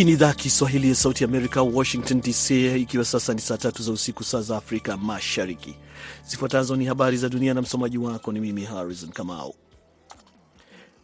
Hii 0.00 0.04
ni 0.04 0.12
idhaa 0.12 0.32
Kiswahili 0.34 0.88
ya 0.88 0.94
Sauti 0.94 1.24
Amerika, 1.24 1.62
Washington 1.62 2.20
DC, 2.20 2.50
ikiwa 2.76 3.04
sasa 3.04 3.34
ni 3.34 3.40
saa 3.40 3.56
tatu 3.56 3.82
za 3.82 3.92
usiku, 3.92 4.24
saa 4.24 4.40
za 4.40 4.56
Afrika 4.56 4.96
Mashariki. 4.96 5.74
Zifuatazo 6.26 6.76
ni 6.76 6.84
habari 6.84 7.16
za 7.16 7.28
dunia 7.28 7.54
na 7.54 7.62
msomaji 7.62 7.98
wako 7.98 8.32
ni 8.32 8.40
mimi 8.40 8.64
Harrison 8.64 9.10
Kamau. 9.10 9.54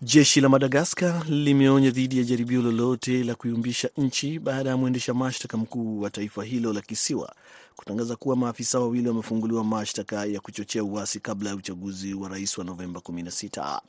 Jeshi 0.03 0.41
la 0.41 0.49
Madagaskar 0.49 1.25
limeonya 1.29 1.91
dhidi 1.91 2.19
ya 2.19 2.25
jaribio 2.25 2.63
lolote 2.63 3.25
la 3.25 3.35
kuyumbisha 3.35 3.91
nchi 3.97 4.39
baada 4.39 4.71
ya 4.71 4.77
mwendesha 4.77 5.15
mashtaka 5.15 5.57
mkuu 5.57 6.01
wa 6.01 6.11
taifa 6.11 6.45
hilo 6.45 6.73
la 6.73 6.81
kisiwa 6.81 7.35
kutangaza 7.77 8.17
kuwa 8.17 8.37
maafisa 8.37 8.79
wawili 8.81 9.09
wamefunguliwa 9.09 9.65
mashtaka 9.65 10.25
ya 10.27 10.41
kuchochea 10.41 10.85
uasi 10.85 11.21
kabla 11.21 11.51
ya 11.51 11.57
uchaguzi 11.57 12.15
wa 12.15 12.29
rais 12.29 12.59
wa 12.59 12.65
Novemba 12.65 13.01
16. 13.01 13.81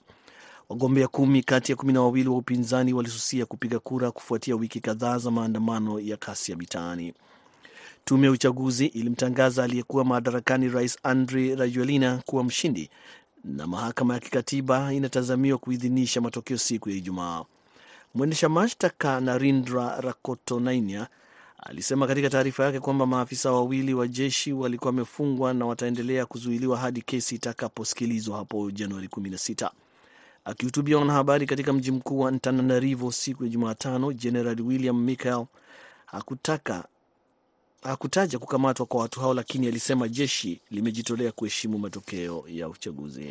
Wagombea 0.70 1.07
kumi 1.07 1.44
kati 1.44 1.71
ya 1.71 1.76
kumi 1.76 1.94
na 1.94 2.02
wawili 2.02 2.30
wa 2.30 2.38
upinzani 2.38 2.94
walisusia 2.94 3.45
kupiga 3.45 3.80
kura 3.80 4.12
kufuatia 4.12 4.55
wiki 4.55 4.80
kadhaa 4.80 5.17
za 5.17 5.31
maandamano 5.31 5.99
ya 5.99 6.17
kasi 6.17 6.52
ya 6.52 6.58
mitaani. 6.58 7.13
Tume 8.05 8.25
ya 8.27 8.31
uchaguzi 8.31 8.85
ilimtangaza 8.85 9.63
aliyekuwa 9.63 10.05
madarakani 10.05 10.70
Rais 10.70 10.98
Andry 11.03 11.55
Rajoelina 11.55 12.17
kuwa 12.25 12.44
mshindi 12.44 12.89
na 13.44 13.67
mahakama 13.67 14.13
ya 14.13 14.20
kikatiba 14.20 14.94
inatazamiwa 14.94 15.58
kuidhinisha 15.58 16.22
matokeo 16.22 16.58
siku 16.58 16.89
ya 16.89 16.95
Ijumaa. 16.95 17.44
Mwendesha 18.16 18.49
mashtaka 18.49 19.20
Narindra 19.22 20.02
Rakotonainia 20.02 21.08
alisema 21.63 22.08
katika 22.08 22.30
taarifa 22.30 22.66
yake 22.66 22.80
kwamba 22.80 23.05
maafisa 23.05 23.52
wawili 23.52 23.94
wa 23.94 24.08
jeshi 24.08 24.53
walikuwa 24.53 24.89
wamefungwa 24.89 25.53
na 25.53 25.66
wataendelea 25.66 26.25
kuzuiliwa 26.25 26.77
hadi 26.77 27.02
kesi 27.02 27.36
itakaposikilizwa 27.36 28.38
hapo 28.38 28.72
Januari 28.72 29.08
16. 29.08 29.70
Akihutubia 30.48 30.98
wanahabari 30.98 31.45
katika 31.45 31.73
mji 31.73 31.92
mkuu 31.92 32.20
wa 32.20 32.30
Antananarivo 32.30 33.12
siku 33.12 33.44
ya 33.44 33.50
Jumatano, 33.50 34.14
Jenerali 34.14 34.62
William 34.62 35.04
Michael 35.04 35.45
hakutaka 36.06 36.88
hakutaja 37.84 38.39
kukamatwa 38.39 38.86
kwa 38.86 39.02
watu 39.02 39.20
hao, 39.20 39.34
lakini 39.34 39.67
alisema 39.67 40.08
jeshi 40.08 40.62
limejitolea 40.72 41.31
kuheshimu 41.31 41.78
matokeo 41.80 42.44
ya 42.48 42.70
uchaguzi. 42.70 43.30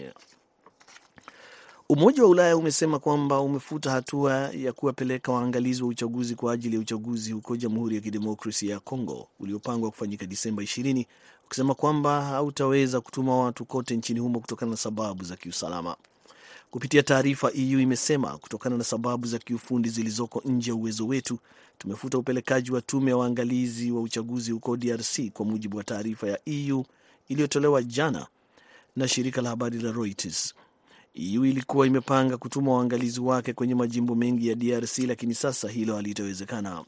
Umoja 1.88 2.22
wa 2.22 2.28
Ulaya 2.28 2.56
umesema 2.56 2.98
kwamba 2.98 3.40
umefuta 3.40 3.90
hatua 3.90 4.32
ya 4.54 4.72
kuwapeleka 4.72 5.32
waangalizi 5.32 5.82
wa 5.82 5.88
uchaguzi 5.88 6.34
kwa 6.34 6.52
ajili 6.52 6.74
ya 6.74 6.80
uchaguzi 6.80 7.32
huko 7.32 7.56
Jamhuri 7.56 7.94
ya 7.94 8.00
Kidemokrasia 8.00 8.72
ya 8.74 8.80
Kongo 8.80 9.28
uliopangwa 9.40 9.90
kufanyika 9.90 10.26
Disemba 10.26 10.62
20 10.62 11.06
ukisema 11.46 11.74
kwamba 11.74 12.22
hautaweza 12.24 13.00
kutuma 13.00 13.38
watu 13.38 13.64
kote 13.64 13.96
nchini 13.96 14.20
humo 14.20 14.40
kutokana 14.40 14.70
na 14.70 14.76
sababu 14.76 15.24
za 15.24 15.36
kiusalama. 15.36 15.96
Kupitia 16.70 17.02
taarifa, 17.02 17.50
EU 17.54 17.80
imesema 17.80 18.38
kutokana 18.38 18.76
na 18.76 18.84
sababu 18.84 19.26
za 19.26 19.38
kiufundi 19.38 19.88
zilizoko 19.88 20.42
nje 20.44 20.70
ya 20.70 20.74
uwezo 20.74 21.06
wetu, 21.06 21.38
tumefuta 21.78 22.18
upelekaji 22.18 22.72
wa 22.72 22.80
tume 22.80 23.10
ya 23.10 23.16
waangalizi 23.16 23.90
wa 23.90 24.00
uchaguzi 24.00 24.52
huko 24.52 24.76
DRC, 24.76 25.20
kwa 25.32 25.46
mujibu 25.46 25.76
wa 25.76 25.84
taarifa 25.84 26.28
ya 26.28 26.38
EU 26.46 26.84
iliyotolewa 27.28 27.82
jana 27.82 28.26
na 28.96 29.08
shirika 29.08 29.42
la 29.42 29.48
habari 29.50 29.78
la 29.78 29.92
Reuters. 29.92 30.54
EU 31.14 31.44
ilikuwa 31.44 31.86
imepanga 31.86 32.36
kutuma 32.36 32.72
waangalizi 32.74 33.20
wake 33.20 33.52
kwenye 33.52 33.74
majimbo 33.74 34.14
mengi 34.14 34.48
ya 34.48 34.54
DRC, 34.54 34.98
lakini 34.98 35.34
sasa 35.34 35.68
hilo 35.68 35.96
halitawezekana. 35.96 36.84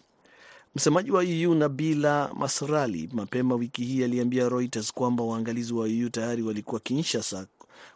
Msemaji 0.75 1.11
wa 1.11 1.25
EU 1.25 1.55
Nabila 1.55 2.31
Masrali 2.35 3.09
mapema 3.13 3.55
wiki 3.55 3.85
hii 3.85 4.05
aliambia 4.05 4.49
Reuters 4.49 4.93
kwamba 4.93 5.25
waangalizi 5.25 5.75
wa 5.75 5.89
EU 5.89 6.09
tayari 6.11 6.43
walikuwa 6.43 6.81
Kinshasa 6.81 7.47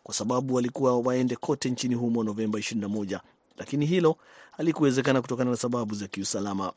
kwa 0.02 0.14
sababu 0.14 0.54
walikuwa 0.54 0.98
waende 1.00 1.36
kote 1.36 1.70
nchini 1.70 1.94
humo 1.94 2.24
Novemba 2.24 2.58
21, 2.58 3.20
lakini 3.56 3.86
hilo 3.86 4.16
halikuwezekana 4.52 5.22
kutokana 5.22 5.50
na 5.50 5.56
sababu 5.56 5.94
za 5.94 6.08
kiusalama. 6.08 6.72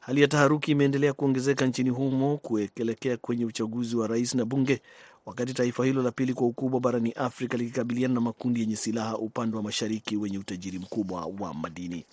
Hali 0.00 0.20
ya 0.22 0.28
taharuki 0.28 0.70
imeendelea 0.70 1.12
kuongezeka 1.12 1.66
nchini 1.66 1.90
humo 1.90 2.36
kuelekea 2.38 3.16
kwenye 3.16 3.44
uchaguzi 3.44 3.96
wa 3.96 4.06
rais 4.06 4.34
na 4.34 4.44
bunge, 4.44 4.82
wakati 5.26 5.54
taifa 5.54 5.84
hilo 5.84 6.02
la 6.02 6.10
pili 6.10 6.34
kwa 6.34 6.46
ukubwa 6.46 6.80
barani 6.80 7.12
Afrika 7.12 7.56
likikabiliana 7.56 8.14
na 8.14 8.20
makundi 8.20 8.60
yenye 8.60 8.76
silaha 8.76 9.18
upande 9.18 9.56
wa 9.56 9.62
mashariki 9.62 10.16
wenye 10.16 10.38
utajiri 10.38 10.78
mkubwa 10.78 11.26
wa 11.40 11.54
madini. 11.54 12.04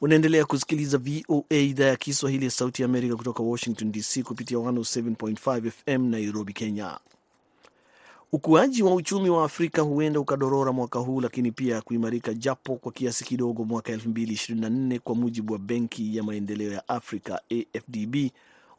Unaendelea 0.00 0.44
kusikiliza 0.44 0.98
VOA 0.98 1.56
idhaa 1.56 1.84
ya 1.86 1.96
Kiswahili 1.96 2.44
ya 2.44 2.50
Sauti 2.50 2.82
ya 2.82 2.86
Amerika 2.88 3.16
kutoka 3.16 3.42
Washington 3.42 3.92
DC 3.92 4.22
kupitia 4.22 4.58
107.5 4.58 5.70
FM 5.70 6.06
Nairobi, 6.10 6.52
Kenya. 6.52 6.98
Ukuaji 8.32 8.82
wa 8.82 8.94
uchumi 8.94 9.30
wa 9.30 9.44
Afrika 9.44 9.82
huenda 9.82 10.20
ukadorora 10.20 10.72
mwaka 10.72 10.98
huu, 10.98 11.20
lakini 11.20 11.52
pia 11.52 11.80
kuimarika 11.82 12.34
japo 12.34 12.76
kwa 12.76 12.92
kiasi 12.92 13.24
kidogo 13.24 13.64
mwaka 13.64 13.92
2024 13.92 14.98
kwa 14.98 15.14
mujibu 15.14 15.52
wa 15.52 15.58
Benki 15.58 16.16
ya 16.16 16.22
Maendeleo 16.22 16.72
ya 16.72 16.88
Afrika 16.88 17.40
AFDB, 17.50 18.16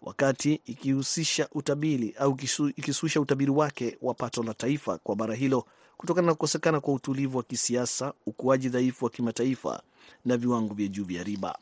wakati 0.01 0.62
ikihusisha 0.66 1.47
utabiri 1.53 2.16
au 2.19 2.38
ikisusha 2.75 3.22
utabiri 3.22 3.51
wake 3.51 3.97
wa 4.01 4.13
pato 4.13 4.44
la 4.44 4.53
taifa 4.53 4.97
kwa 4.97 5.16
bara 5.16 5.35
hilo 5.35 5.66
kutokana 5.97 6.28
na 6.28 6.33
kukosekana 6.33 6.79
kwa 6.79 6.94
utulivu 6.94 7.38
wa 7.38 7.44
kisiasa, 7.44 8.13
ukuaji 8.25 8.69
dhaifu 8.69 9.06
wa 9.06 9.12
kimataifa 9.12 9.81
na 10.25 10.38
viwango 10.38 10.73
vya 10.73 10.88
juu 10.88 11.03
vya 11.06 11.23
riba. 11.23 11.57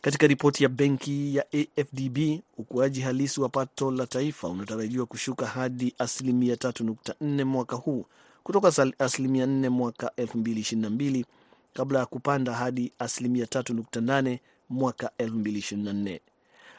Katika 0.00 0.26
ripoti 0.26 0.62
ya 0.62 0.68
benki 0.68 1.36
ya 1.36 1.44
AFDB, 1.52 2.18
ukuaji 2.58 3.00
halisi 3.00 3.40
wa 3.40 3.48
pato 3.48 3.90
la 3.90 4.06
taifa 4.06 4.48
unatarajiwa 4.48 5.06
kushuka 5.06 5.46
hadi 5.46 5.94
asilimia 5.98 6.54
3.4 6.54 7.44
mwaka 7.44 7.76
huu 7.76 8.04
kutoka 8.42 8.72
asilimia 8.98 9.46
4 9.46 9.68
mwaka 9.68 10.12
2022 10.18 11.24
kabla 11.72 11.98
ya 11.98 12.06
kupanda 12.06 12.52
hadi 12.52 12.92
asilimia 12.98 13.44
3.8 13.44 14.38
mwaka 14.68 15.10
2024. 15.18 16.20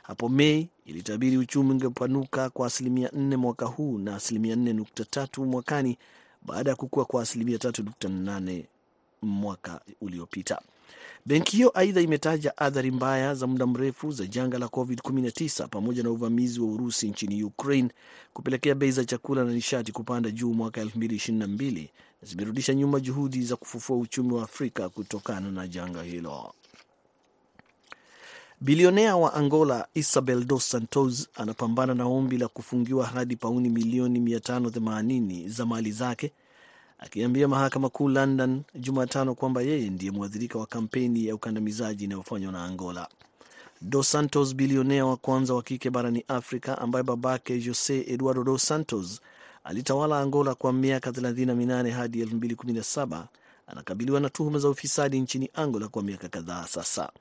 Hapo 0.03 0.30
Mei 0.30 0.70
ilitabiri 0.86 1.38
uchumi 1.38 1.72
ungepanuka 1.72 2.50
kwa 2.50 2.68
asilimia 2.68 3.08
4 3.09 3.36
mwaka 3.38 3.66
huu 3.66 3.97
na 3.97 4.16
asilimia 4.16 4.56
4.3 4.56 5.46
mwakani 5.46 5.97
baada 6.41 6.70
ya 6.70 6.75
kukua 6.75 7.06
kwa 7.06 7.22
asilimia 7.22 7.58
3.8 7.58 8.64
mwaka 9.22 9.81
uliopita. 10.02 10.62
Benki 11.26 11.56
hiyo 11.58 11.72
aidha 11.80 12.02
imetaja 12.02 12.58
athari 12.58 12.92
mbaya 12.92 13.36
za 13.36 13.48
muda 13.48 13.68
mrefu 13.68 14.12
za 14.12 14.26
janga 14.26 14.58
la 14.59 14.66
COVID-19 14.66 15.68
pamoja 15.68 16.04
na 16.04 16.12
uvamizi 16.12 16.59
wa 16.59 16.68
Urusi 16.68 17.08
nchini 17.09 17.44
Ukraine 17.44 17.90
kupelekea 18.34 18.76
bei 18.76 18.92
za 18.92 19.06
chakula 19.06 19.44
na 19.44 19.52
nishati 19.54 19.92
kupanda 19.92 20.32
juu 20.32 20.54
mwaka 20.54 20.84
2022 20.84 21.82
na 22.22 22.28
zimerudisha 22.28 22.74
nyuma 22.74 23.00
juhudi 23.00 23.44
za 23.44 23.56
kufufua 23.56 23.98
uchumi 23.98 24.34
wa 24.34 24.44
Afrika 24.44 24.90
kutokana 24.90 25.52
na 25.52 25.68
janga 25.68 26.04
hilo. 26.04 26.54
Bilionea 28.62 29.16
wa 29.18 29.34
Angola 29.34 29.88
Isabel 29.94 30.44
Dos 30.46 30.70
Santos 30.70 31.28
anapambana 31.36 31.94
na 31.94 32.06
ombi 32.06 32.38
la 32.38 32.48
kufungiwa 32.48 33.06
hadi 33.06 33.36
pauni 33.36 33.70
milioni 33.70 34.20
580 34.20 35.50
za 35.50 35.66
mali 35.66 35.92
zake 35.92 36.32
akiambia 37.02 37.48
mahakama 37.48 37.90
kuu 37.90 38.10
London 38.10 38.62
Jumatano 38.76 39.36
kwamba 39.36 39.62
yeye 39.62 39.90
ndiye 39.90 40.12
mwathirika 40.12 40.60
wa 40.60 40.66
kampeni 40.66 41.26
ya 41.26 41.36
ukandamizaji 41.36 42.04
inayofanywa 42.04 42.52
na 42.52 42.64
Angola. 42.64 43.08
Dos 43.82 44.12
Santos, 44.12 44.56
bilionea 44.56 45.06
wa 45.06 45.18
kwanza 45.18 45.54
wa 45.54 45.64
kike 45.64 45.90
barani 45.90 46.24
Afrika 46.28 46.78
ambaye 46.78 47.04
babake 47.04 47.60
Jose 47.60 48.06
Eduardo 48.08 48.44
Dos 48.44 48.64
Santos 48.68 49.22
alitawala 49.64 50.20
Angola 50.20 50.56
kwa 50.56 50.74
miaka 50.74 51.10
38 51.12 51.90
hadi 51.92 52.26
2017, 52.26 53.24
anakabiliwa 53.68 54.20
na 54.20 54.30
tuhuma 54.30 54.60
za 54.60 54.70
ufisadi 54.70 55.20
nchini 55.20 55.50
Angola 55.54 55.88
kwa 55.88 56.04
miaka 56.04 56.28
kadhaa 56.30 56.68
sasa. 56.68 57.12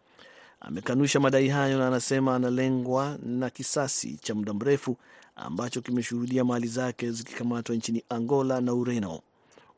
Amekanusha 0.61 1.21
madai 1.21 1.49
hayo 1.49 1.79
na 1.79 1.87
anasema 1.87 2.37
analengwa 2.37 3.19
na 3.23 3.51
kisasi 3.51 4.17
cha 4.23 4.35
muda 4.35 4.53
mrefu 4.55 4.97
ambacho 5.37 5.81
kimeshuhudia 5.81 6.45
mali 6.45 6.67
zake 6.67 7.11
zikikamatwa 7.11 7.77
nchini 7.77 8.03
Angola 8.09 8.61
na 8.61 8.75
Ureno. 8.75 9.21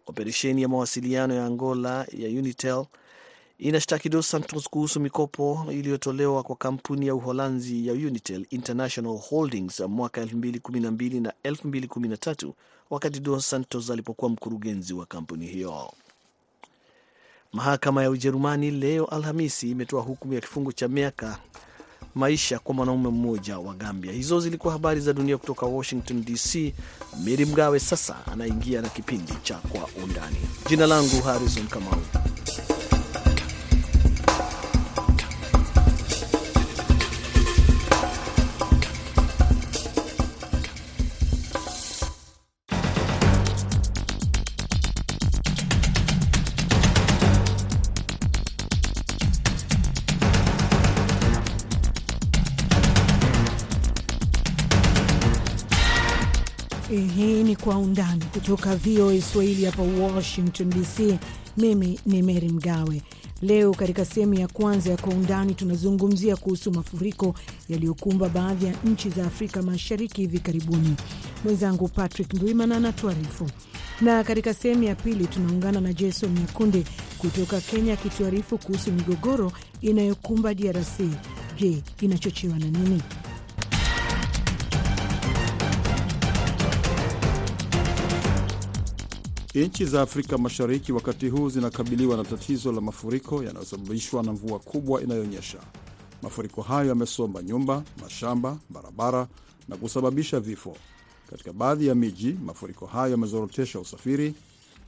Operesheni 0.06 0.62
ya 0.62 0.68
mawasiliano 0.68 1.34
ya 1.34 1.46
Angola 1.46 2.06
ya 2.18 2.28
Unitel 2.28 2.84
inashtaki 3.58 4.08
Dos 4.08 4.30
Santos 4.30 4.68
kuhusu 4.68 5.00
mikopo 5.00 5.66
iliyotolewa 5.70 6.42
kwa 6.42 6.56
kampuni 6.56 7.06
ya 7.06 7.14
Uholanzi 7.14 7.86
ya 7.86 7.92
Unitel 7.92 8.46
International 8.50 9.18
Holdings 9.28 9.80
mwaka 9.80 10.24
2012 10.24 11.20
na 11.22 11.32
2013 11.44 12.52
wakati 12.90 13.20
Dos 13.20 13.50
Santos 13.50 13.90
alipokuwa 13.90 14.30
mkurugenzi 14.30 14.94
wa 14.94 15.06
kampuni 15.06 15.46
hiyo. 15.46 15.92
Mahakama 17.52 18.02
ya 18.02 18.10
Ujerumani 18.10 18.70
leo 18.70 19.04
Alhamisi 19.04 19.70
imetoa 19.70 20.02
hukumu 20.02 20.34
ya 20.34 20.40
kifungo 20.40 20.72
cha 20.72 20.88
miaka 20.88 21.38
maisha 22.14 22.58
kwa 22.58 22.74
mwanaume 22.74 23.08
mmoja 23.10 23.58
wa 23.58 23.74
Gambia. 23.74 24.12
Hizo 24.12 24.40
zilikuwa 24.40 24.72
habari 24.72 25.00
za 25.00 25.12
dunia 25.12 25.38
kutoka 25.38 25.66
Washington 25.66 26.24
DC. 26.24 26.74
Meri 27.24 27.44
Mgawe 27.46 27.80
sasa 27.80 28.16
anaingia 28.32 28.80
na 28.82 28.88
kipindi 28.88 29.32
cha 29.42 29.54
Kwa 29.54 29.88
Undani. 30.04 30.36
Jina 30.68 30.86
langu 30.86 31.22
Harrison 31.22 31.66
Kamau. 31.66 32.00
Kutoka 58.32 58.76
VOA 58.76 59.20
Swahili 59.20 59.64
hapa 59.64 59.82
Washington 59.82 60.70
DC. 60.70 61.18
Mimi 61.56 62.00
ni 62.06 62.22
Mary 62.22 62.48
Mgawe. 62.48 63.02
Leo 63.42 63.72
katika 63.74 64.04
sehemu 64.04 64.34
ya 64.34 64.48
kwanza 64.48 64.90
ya 64.90 64.96
Kwa 64.96 65.14
Undani 65.14 65.54
tunazungumzia 65.54 66.36
kuhusu 66.36 66.72
mafuriko 66.72 67.34
yaliyokumba 67.68 68.28
baadhi 68.28 68.66
ya 68.66 68.74
nchi 68.84 69.10
za 69.10 69.26
Afrika 69.26 69.62
Mashariki 69.62 70.20
hivi 70.20 70.38
karibuni. 70.38 70.94
Mwenzangu 71.44 71.88
Patrick 71.88 72.34
Ndwimana 72.34 72.76
anatuarifu, 72.76 73.50
na 74.00 74.24
katika 74.24 74.54
sehemu 74.54 74.82
ya 74.82 74.94
pili 74.94 75.26
tunaungana 75.26 75.80
na 75.80 75.92
Jason 75.92 76.32
Nyakundi 76.38 76.84
kutoka 77.18 77.60
Kenya 77.60 77.92
akituarifu 77.92 78.58
kuhusu 78.58 78.92
migogoro 78.92 79.52
inayokumba 79.80 80.54
DRC. 80.54 81.00
Je, 81.60 81.82
inachochewa 82.00 82.58
na 82.58 82.66
nini? 82.66 83.02
Nchi 89.54 89.84
za 89.84 90.02
Afrika 90.02 90.38
Mashariki 90.38 90.92
wakati 90.92 91.28
huu 91.28 91.48
zinakabiliwa 91.48 92.16
na 92.16 92.24
tatizo 92.24 92.72
la 92.72 92.80
mafuriko 92.80 93.42
yanayosababishwa 93.42 94.22
na 94.22 94.32
mvua 94.32 94.58
kubwa 94.58 95.02
inayonyesha. 95.02 95.58
Mafuriko 96.22 96.62
hayo 96.62 96.88
yamesomba 96.88 97.42
nyumba, 97.42 97.82
mashamba, 98.02 98.58
barabara 98.70 99.28
na 99.68 99.76
kusababisha 99.76 100.40
vifo. 100.40 100.76
Katika 101.30 101.52
baadhi 101.52 101.86
ya 101.86 101.94
miji, 101.94 102.36
mafuriko 102.44 102.86
hayo 102.86 103.10
yamezorotesha 103.10 103.80
usafiri. 103.80 104.34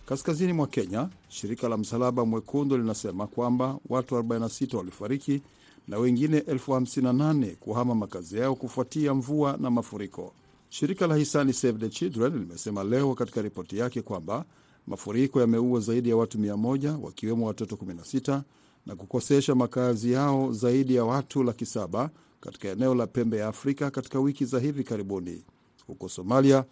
Kaskazini 0.07 0.53
mwa 0.53 0.67
Kenya, 0.67 1.09
shirika 1.29 1.69
la 1.69 1.77
Msalaba 1.77 2.25
Mwekundu 2.27 2.77
linasema 2.79 3.27
kwamba 3.27 3.79
watu 3.89 4.15
46 4.17 4.77
walifariki 4.77 5.43
na 5.89 5.99
wengine 5.99 6.39
58 6.41 7.55
kuhama 7.57 7.95
makazi 7.95 8.39
yao 8.39 8.55
kufuatia 8.55 9.15
mvua 9.15 9.57
na 9.61 9.71
mafuriko. 9.71 10.33
Shirika 10.75 11.07
la 11.07 11.17
hisani 11.17 11.53
Save 11.53 11.79
the 11.79 11.89
Children 11.89 12.39
limesema 12.39 12.85
leo 12.85 13.15
katika 13.15 13.43
ripoti 13.43 13.79
yake 13.79 14.03
kwamba 14.03 14.45
mafuriko 14.87 15.41
yameua 15.41 15.81
zaidi 15.81 16.09
ya 16.09 16.17
watu 16.17 16.39
100 16.39 17.01
wakiwemo 17.03 17.47
watoto 17.47 17.77
16 17.77 18.41
na 18.87 18.97
kukosesha 18.97 19.55
makazi 19.55 20.13
yao 20.13 20.53
zaidi 20.53 20.95
ya 20.95 21.05
watu 21.05 21.43
laki 21.43 21.67
saba 21.67 22.11
katika 22.41 22.69
eneo 22.69 22.95
la 22.95 23.07
pembe 23.07 23.37
ya 23.39 23.49
Afrika 23.49 23.91
katika 23.91 24.21
wiki 24.21 24.45
za 24.45 24.61
hivi 24.61 24.85
karibuni. 24.85 25.45
Huko 25.87 26.09
Somalia, 26.09 26.65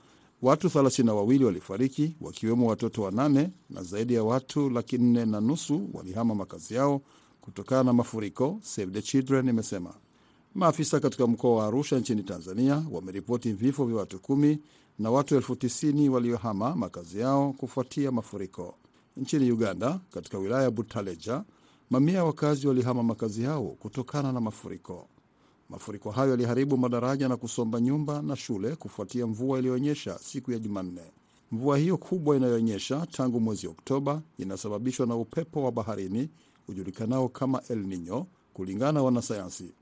watu 0.43 0.67
32 0.69 1.45
walifariki 1.45 2.17
wakiwemo 2.21 2.67
watoto 2.69 3.03
wanane 3.03 3.51
na 3.71 3.83
zaidi 3.83 4.15
ya 4.15 4.25
watu 4.25 4.71
laki 4.71 4.99
nne 4.99 5.25
na 5.27 5.41
nusu 5.41 5.89
walihama 5.93 6.35
makazi 6.35 6.75
yao 6.75 7.03
kutokana 7.41 7.83
na 7.85 7.93
mafuriko, 7.93 8.59
Save 8.63 8.91
the 8.93 9.03
Children 9.03 9.49
imesema. 9.49 9.95
Maafisa 10.55 11.01
katika 11.01 11.27
mkoa 11.27 11.57
wa 11.57 11.67
Arusha 11.67 11.99
nchini 11.99 12.23
Tanzania 12.23 12.85
wameripoti 12.91 13.53
vifo 13.53 13.85
vya 13.85 13.97
watu 13.97 14.19
kumi 14.21 14.59
na 14.99 15.11
watu 15.11 15.37
elfu 15.37 15.57
tisini 15.57 16.09
waliohama 16.09 16.77
makazi 16.77 17.21
yao 17.21 17.53
kufuatia 17.53 18.13
mafuriko. 18.13 18.75
Nchini 19.17 19.53
Uganda, 19.53 20.01
katika 20.11 20.39
wilaya 20.39 20.63
ya 20.63 20.71
Butaleja, 20.71 21.45
mamia 21.91 22.15
ya 22.15 22.25
wakazi 22.25 22.67
walihama 22.69 23.03
makazi 23.03 23.43
yao 23.43 23.65
kutokana 23.65 24.33
na 24.33 24.41
mafuriko. 24.41 25.09
Mafuriko 25.69 26.11
hayo 26.11 26.31
yaliharibu 26.31 26.77
madaraja 26.79 27.29
na 27.29 27.37
kusomba 27.37 27.81
nyumba 27.81 28.23
na 28.23 28.37
shule 28.37 28.77
kufuatia 28.77 29.27
mvua 29.27 29.59
iliyoonyesha 29.59 30.19
siku 30.19 30.53
ya 30.53 30.59
Jumanne. 30.59 31.03
Mvua 31.53 31.79
hiyo 31.79 31.97
kubwa 31.97 32.37
inayoonyesha 32.37 33.07
tangu 33.07 33.41
mwezi 33.41 33.67
Oktoba 33.67 34.23
inasababishwa 34.39 35.07
na 35.07 35.17
upepo 35.17 35.63
wa 35.65 35.73
baharini 35.73 36.29
ujulikanao 36.69 37.29
kama 37.29 37.63
El 37.69 37.79
Nino, 37.87 38.27
kulingana 38.53 38.93
na 38.93 39.03
wanasayansi. 39.03 39.73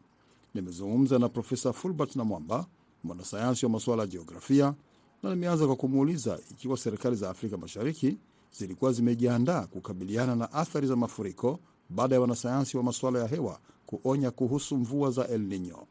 Nimezungumza 0.55 1.19
na 1.19 1.29
Profesa 1.29 1.73
Fulbert 1.73 2.17
na 2.17 2.25
Mwamba, 2.25 2.67
mwanasayansi 3.05 3.67
wa 3.67 3.73
masuala 3.73 4.03
ya 4.03 4.09
jiografia, 4.09 4.75
na 5.23 5.31
nimeanza 5.31 5.67
kwa 5.67 5.77
kumuuliza 5.77 6.39
ikiwa 6.51 6.77
serikali 6.77 7.17
za 7.17 7.31
Afrika 7.31 7.57
Mashariki 7.57 8.19
zilikuwa 8.51 8.93
zimejiandaa 8.93 9.67
kukabiliana 9.67 10.37
na 10.37 10.53
athari 10.53 10.87
za 10.87 10.97
mafuriko 10.97 11.61
baada 11.91 12.15
ya 12.15 12.21
wanasayansi 12.21 12.77
wa 12.77 12.83
masuala 12.83 13.19
ya 13.19 13.27
hewa 13.27 13.59
kuonya 13.87 14.31
kuhusu 14.31 14.77
mvua 14.77 15.11
za 15.11 15.29
El 15.29 15.41
Nino. 15.41 15.87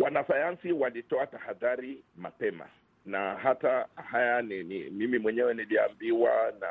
Wanasayansi 0.00 0.72
walitoa 0.72 1.26
tahadhari 1.26 2.02
mapema, 2.16 2.64
na 3.06 3.34
hata 3.34 3.86
haya 3.94 4.42
ni, 4.42 4.62
ni 4.64 4.90
mimi 4.90 5.18
mwenyewe 5.18 5.54
niliambiwa 5.54 6.30
na 6.60 6.66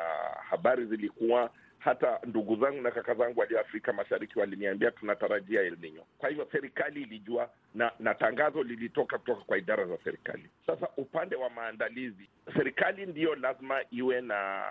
habari 0.50 0.86
zilikuwa 0.86 1.50
hata 1.84 2.18
ndugu 2.26 2.56
zangu 2.56 2.80
na 2.82 2.90
kaka 2.90 3.14
zangu 3.14 3.40
walio 3.40 3.60
Afrika 3.60 3.92
Mashariki 3.92 4.38
waliniambia 4.38 4.90
tunatarajia 4.90 5.60
El. 5.62 5.76
Kwa 6.18 6.28
hivyo 6.28 6.48
serikali 6.52 7.02
ilijua 7.02 7.50
na, 7.74 7.92
na 7.98 8.14
tangazo 8.14 8.62
lilitoka 8.62 9.18
kutoka 9.18 9.40
kwa 9.44 9.58
idara 9.58 9.84
za 9.86 9.98
serikali. 10.04 10.48
Sasa 10.66 10.88
upande 10.96 11.36
wa 11.36 11.50
maandalizi, 11.50 12.28
serikali 12.56 13.06
ndiyo 13.06 13.34
lazima 13.34 13.80
iwe 13.90 14.20
na 14.20 14.62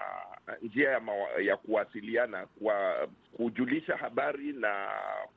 njia 0.61 0.89
ya, 0.89 1.01
ya 1.41 1.57
kuwasiliana 1.57 2.45
kwa 2.63 3.07
kujulisha 3.37 3.97
habari 3.97 4.53
na 4.53 4.87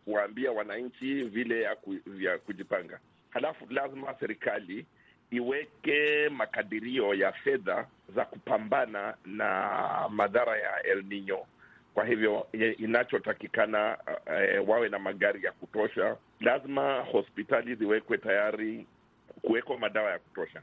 kuwaambia 0.04 0.52
wananchi 0.52 1.22
vile 1.22 1.62
ya, 1.62 1.76
ku, 1.76 1.96
ya 2.18 2.38
kujipanga. 2.38 2.98
Halafu 3.30 3.66
lazima 3.70 4.14
serikali 4.20 4.86
iweke 5.30 6.28
makadirio 6.28 7.14
ya 7.14 7.32
fedha 7.32 7.86
za 8.14 8.24
kupambana 8.24 9.14
na 9.24 10.08
madhara 10.10 10.56
ya 10.58 10.82
El 10.82 11.02
Nino. 11.04 11.46
Kwa 11.94 12.04
hivyo 12.04 12.46
inachotakikana 12.78 13.98
e, 14.26 14.58
wawe 14.58 14.88
na 14.88 14.98
magari 14.98 15.44
ya 15.44 15.52
kutosha. 15.52 16.16
Lazima 16.40 17.00
hospitali 17.00 17.74
ziwekwe 17.74 18.18
tayari 18.18 18.86
kuwekwa 19.42 19.78
madawa 19.78 20.10
ya 20.10 20.18
kutosha. 20.18 20.62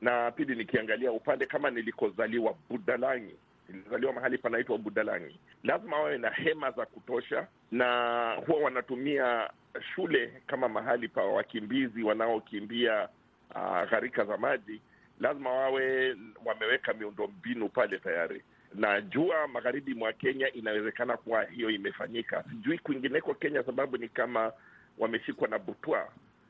Na 0.00 0.30
pili, 0.30 0.54
nikiangalia 0.56 1.12
upande 1.12 1.46
kama 1.46 1.70
nilikozaliwa 1.70 2.54
Budalangi, 2.70 3.34
nilizaliwa 3.68 4.12
mahali 4.12 4.38
panaitwa 4.38 4.78
Budalangi, 4.78 5.38
lazima 5.64 5.96
wawe 5.96 6.18
na 6.18 6.30
hema 6.30 6.70
za 6.70 6.86
kutosha, 6.86 7.46
na 7.72 8.32
huwa 8.46 8.60
wanatumia 8.60 9.50
shule 9.94 10.42
kama 10.46 10.68
mahali 10.68 11.08
pa 11.08 11.24
wakimbizi 11.24 12.02
wanaokimbia 12.02 13.08
uh, 13.54 13.90
gharika 13.90 14.24
za 14.24 14.36
maji. 14.36 14.80
Lazima 15.20 15.50
wawe 15.50 16.16
wameweka 16.44 16.94
miundo 16.94 17.26
mbinu 17.26 17.68
pale 17.68 17.98
tayari 17.98 18.42
Najua 18.74 19.48
magharibi 19.48 19.94
mwa 19.94 20.12
Kenya 20.12 20.52
inawezekana 20.52 21.16
kuwa 21.16 21.44
hiyo 21.44 21.70
imefanyika, 21.70 22.44
sijui 22.50 22.78
kwingineko 22.78 23.34
Kenya, 23.34 23.62
sababu 23.62 23.96
ni 23.96 24.08
kama 24.08 24.52
wameshikwa 24.98 25.48
na 25.48 25.58
butwa, 25.58 26.08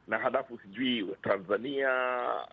na 0.09 0.19
halafu 0.19 0.59
sijui 0.59 1.17
Tanzania, 1.23 1.91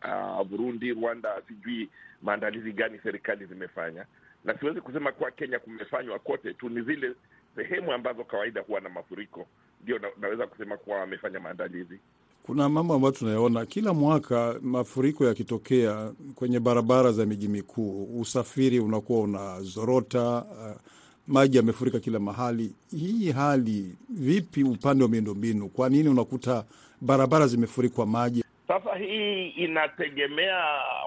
uh, 0.03 0.43
Burundi, 0.47 0.93
Rwanda, 0.93 1.41
sijui 1.47 1.89
maandalizi 2.21 2.71
gani 2.73 2.99
serikali 3.03 3.45
zimefanya, 3.45 4.05
na 4.45 4.57
siwezi 4.59 4.81
kusema 4.81 5.11
kuwa 5.11 5.31
Kenya 5.31 5.59
kumefanywa 5.59 6.19
kote 6.19 6.53
tu, 6.53 6.69
ni 6.69 6.81
zile 6.81 7.13
sehemu 7.55 7.91
ambazo 7.93 8.23
kawaida 8.23 8.61
huwa 8.61 8.81
na 8.81 8.89
mafuriko. 8.89 9.47
Ndio 9.83 9.99
na, 9.99 10.07
naweza 10.21 10.47
kusema 10.47 10.77
kuwa 10.77 10.99
wamefanya 10.99 11.39
maandalizi. 11.39 11.99
Kuna 12.47 12.69
mambo 12.69 12.93
ambayo 12.93 13.11
tunayaona 13.11 13.65
kila 13.65 13.93
mwaka, 13.93 14.55
mafuriko 14.61 15.25
yakitokea 15.25 16.11
kwenye 16.35 16.59
barabara 16.59 17.11
za 17.11 17.25
miji 17.25 17.47
mikuu, 17.47 18.19
usafiri 18.21 18.79
unakuwa 18.79 19.19
unazorota, 19.21 20.21
uh, 20.37 20.81
maji 21.27 21.57
yamefurika 21.57 21.99
kila 21.99 22.19
mahali. 22.19 22.73
Hii 22.91 23.31
hali 23.31 23.95
vipi 24.09 24.63
upande 24.63 25.03
wa 25.03 25.09
miundombinu? 25.09 25.69
Kwa 25.69 25.89
nini 25.89 26.09
unakuta 26.09 26.63
barabara 27.01 27.47
zimefurikwa 27.47 28.05
maji? 28.05 28.43
Sasa 28.67 28.95
hii 28.95 29.47
inategemea 29.49 30.63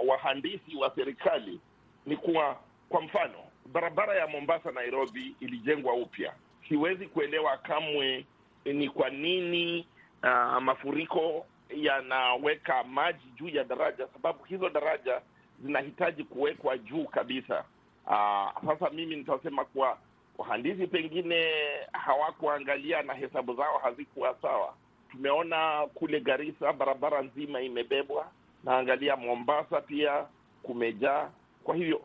wahandisi 0.08 0.76
wa 0.80 0.92
serikali. 0.94 1.60
Ni 2.06 2.16
kuwa 2.16 2.56
kwa 2.88 3.00
mfano, 3.02 3.38
barabara 3.72 4.14
ya 4.14 4.26
Mombasa 4.26 4.70
Nairobi 4.72 5.34
ilijengwa 5.40 5.94
upya. 5.94 6.32
Siwezi 6.68 7.06
kuelewa 7.06 7.56
kamwe 7.56 8.24
ni 8.64 8.88
kwa 8.88 9.10
nini 9.10 9.86
Uh, 10.22 10.62
mafuriko 10.62 11.46
yanaweka 11.76 12.84
maji 12.84 13.24
juu 13.36 13.48
ya 13.48 13.64
daraja, 13.64 14.06
sababu 14.12 14.44
hizo 14.44 14.68
daraja 14.68 15.20
zinahitaji 15.64 16.24
kuwekwa 16.24 16.78
juu 16.78 17.04
kabisa. 17.04 17.64
Uh, 18.06 18.66
sasa 18.66 18.90
mimi 18.92 19.16
nitasema 19.16 19.64
kuwa 19.64 19.98
wahandisi 20.38 20.86
pengine 20.86 21.50
hawakuangalia 21.92 23.02
na 23.02 23.14
hesabu 23.14 23.54
zao 23.54 23.78
hazikuwa 23.78 24.36
sawa. 24.42 24.74
Tumeona 25.10 25.86
kule 25.94 26.20
Garissa 26.20 26.72
barabara 26.72 27.22
nzima 27.22 27.60
imebebwa, 27.60 28.26
naangalia 28.64 29.16
Mombasa 29.16 29.80
pia 29.80 30.24
kumejaa. 30.62 31.30
Kwa 31.64 31.76
hivyo 31.76 32.00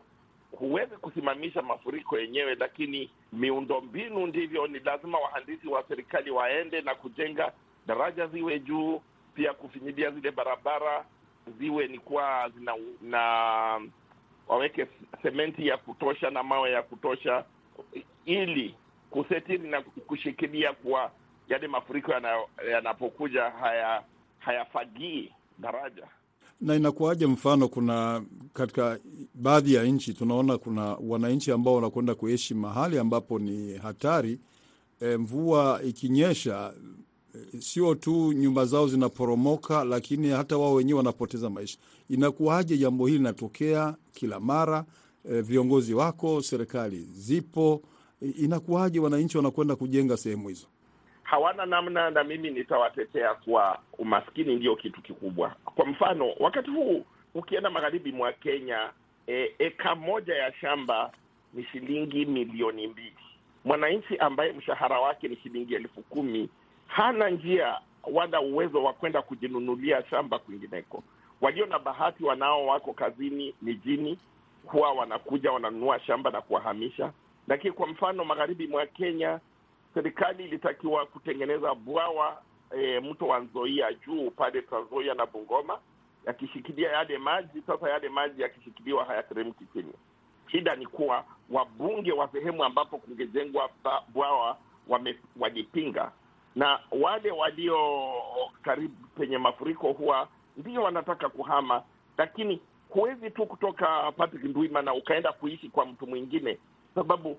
huwezi 0.52 0.96
kusimamisha 0.96 1.62
mafuriko 1.62 2.18
yenyewe, 2.18 2.54
lakini 2.54 3.10
miundo 3.32 3.80
mbinu 3.80 4.26
ndivyo, 4.26 4.66
ni 4.66 4.78
lazima 4.78 5.18
wahandisi 5.18 5.68
wa 5.68 5.84
serikali 5.88 6.30
waende 6.30 6.80
na 6.80 6.94
kujenga 6.94 7.52
daraja 7.86 8.26
ziwe 8.26 8.60
juu, 8.60 9.00
pia 9.34 9.52
kufinyilia 9.54 10.10
zile 10.10 10.30
barabara 10.30 11.04
ziwe 11.58 11.86
ni 11.88 11.98
kuwa 11.98 12.50
zina 12.58 12.72
na 13.02 13.20
waweke 14.48 14.86
sementi 15.22 15.66
ya 15.66 15.76
kutosha 15.76 16.30
na 16.30 16.42
mawe 16.42 16.70
ya 16.70 16.82
kutosha, 16.82 17.44
ili 18.24 18.74
kusetiri 19.10 19.68
na 19.68 19.82
kushikilia 19.82 20.72
kuwa 20.72 21.10
yale 21.48 21.68
mafuriko 21.68 22.12
yanapokuja 22.70 23.42
haya 23.42 24.02
hayafagii 24.38 25.32
daraja. 25.58 26.06
Na 26.60 26.74
inakuwaje? 26.74 27.26
Mfano, 27.26 27.68
kuna 27.68 28.24
katika 28.52 28.98
baadhi 29.34 29.74
ya 29.74 29.84
nchi 29.84 30.14
tunaona 30.14 30.58
kuna 30.58 30.82
wananchi 31.00 31.52
ambao 31.52 31.74
wanakwenda 31.74 32.14
kuishi 32.14 32.54
mahali 32.54 32.98
ambapo 32.98 33.38
ni 33.38 33.78
hatari. 33.78 34.40
E, 35.00 35.16
mvua 35.16 35.80
ikinyesha 35.84 36.72
sio 37.58 37.94
tu 37.94 38.32
nyumba 38.32 38.64
zao 38.64 38.88
zinaporomoka, 38.88 39.84
lakini 39.84 40.28
hata 40.30 40.56
wao 40.58 40.74
wenyewe 40.74 40.96
wanapoteza 40.96 41.50
maisha. 41.50 41.78
Inakuwaje 42.10 42.76
jambo 42.78 43.06
hili 43.06 43.18
linatokea 43.18 43.94
kila 44.12 44.40
mara? 44.40 44.84
E, 45.32 45.40
viongozi 45.40 45.94
wako, 45.94 46.42
serikali 46.42 46.98
zipo, 46.98 47.82
e, 48.22 48.26
inakuwaje 48.26 49.00
wananchi 49.00 49.36
wanakwenda 49.36 49.76
kujenga 49.76 50.16
sehemu 50.16 50.48
hizo? 50.48 50.66
hawana 51.26 51.66
namna, 51.66 52.10
na 52.10 52.24
mimi 52.24 52.50
nitawatetea 52.50 53.34
kwa 53.34 53.78
umaskini 53.98 54.56
ndio 54.56 54.76
kitu 54.76 55.02
kikubwa. 55.02 55.54
Kwa 55.64 55.86
mfano, 55.86 56.32
wakati 56.40 56.70
huu 56.70 57.04
ukienda 57.34 57.70
magharibi 57.70 58.12
mwa 58.12 58.32
Kenya, 58.32 58.90
e, 59.28 59.54
eka 59.58 59.94
moja 59.94 60.34
ya 60.34 60.52
shamba 60.54 61.12
ni 61.54 61.64
shilingi 61.64 62.26
milioni 62.26 62.86
mbili. 62.86 63.12
Mwananchi 63.64 64.16
ambaye 64.18 64.52
mshahara 64.52 65.00
wake 65.00 65.28
ni 65.28 65.36
shilingi 65.36 65.74
elfu 65.74 66.02
kumi 66.02 66.48
hana 66.86 67.30
njia 67.30 67.78
wala 68.12 68.40
uwezo 68.40 68.82
wa 68.84 68.92
kwenda 68.92 69.22
kujinunulia 69.22 70.04
shamba 70.10 70.38
kwingineko. 70.38 71.02
Walio 71.40 71.66
na 71.66 71.78
bahati, 71.78 72.24
wanao 72.24 72.66
wako 72.66 72.92
kazini 72.92 73.54
mijini, 73.62 74.18
huwa 74.66 74.92
wanakuja 74.92 75.52
wananunua 75.52 76.00
shamba 76.00 76.30
na 76.30 76.40
kuwahamisha. 76.40 77.12
Lakini 77.48 77.72
kwa 77.72 77.86
mfano 77.86 78.24
magharibi 78.24 78.66
mwa 78.66 78.86
Kenya 78.86 79.40
serikali 79.94 80.44
ilitakiwa 80.44 81.06
kutengeneza 81.06 81.74
bwawa 81.74 82.42
e, 82.78 83.00
mto 83.00 83.26
wa 83.26 83.40
Nzoia 83.40 83.92
juu 83.92 84.30
pale 84.30 84.62
Trans 84.62 84.86
Nzoia 84.86 85.14
na 85.14 85.26
Bungoma, 85.26 85.78
yakishikilia 86.26 86.92
yale 86.92 87.18
maji. 87.18 87.62
Sasa 87.66 87.90
yale 87.90 88.08
maji 88.08 88.42
yakishikiliwa 88.42 89.04
hayateremki 89.04 89.64
chini. 89.72 89.92
Shida 90.52 90.76
ni 90.76 90.86
kuwa 90.86 91.24
wabunge 91.50 92.12
wa 92.12 92.28
sehemu 92.28 92.64
ambapo 92.64 92.98
kungejengwa 92.98 93.70
bwawa 94.08 94.56
walipinga, 95.38 96.12
na 96.56 96.78
wale 97.02 97.30
walio 97.30 97.78
karibu 98.62 98.94
penye 99.18 99.38
mafuriko 99.38 99.92
huwa 99.92 100.28
ndio 100.56 100.82
wanataka 100.82 101.28
kuhama, 101.28 101.82
lakini 102.18 102.60
huwezi 102.90 103.30
tu 103.30 103.46
kutoka 103.46 104.12
Patrick 104.16 104.44
Ndwimana 104.44 104.94
ukaenda 104.94 105.32
kuishi 105.32 105.68
kwa 105.68 105.86
mtu 105.86 106.06
mwingine, 106.06 106.58
sababu 106.94 107.36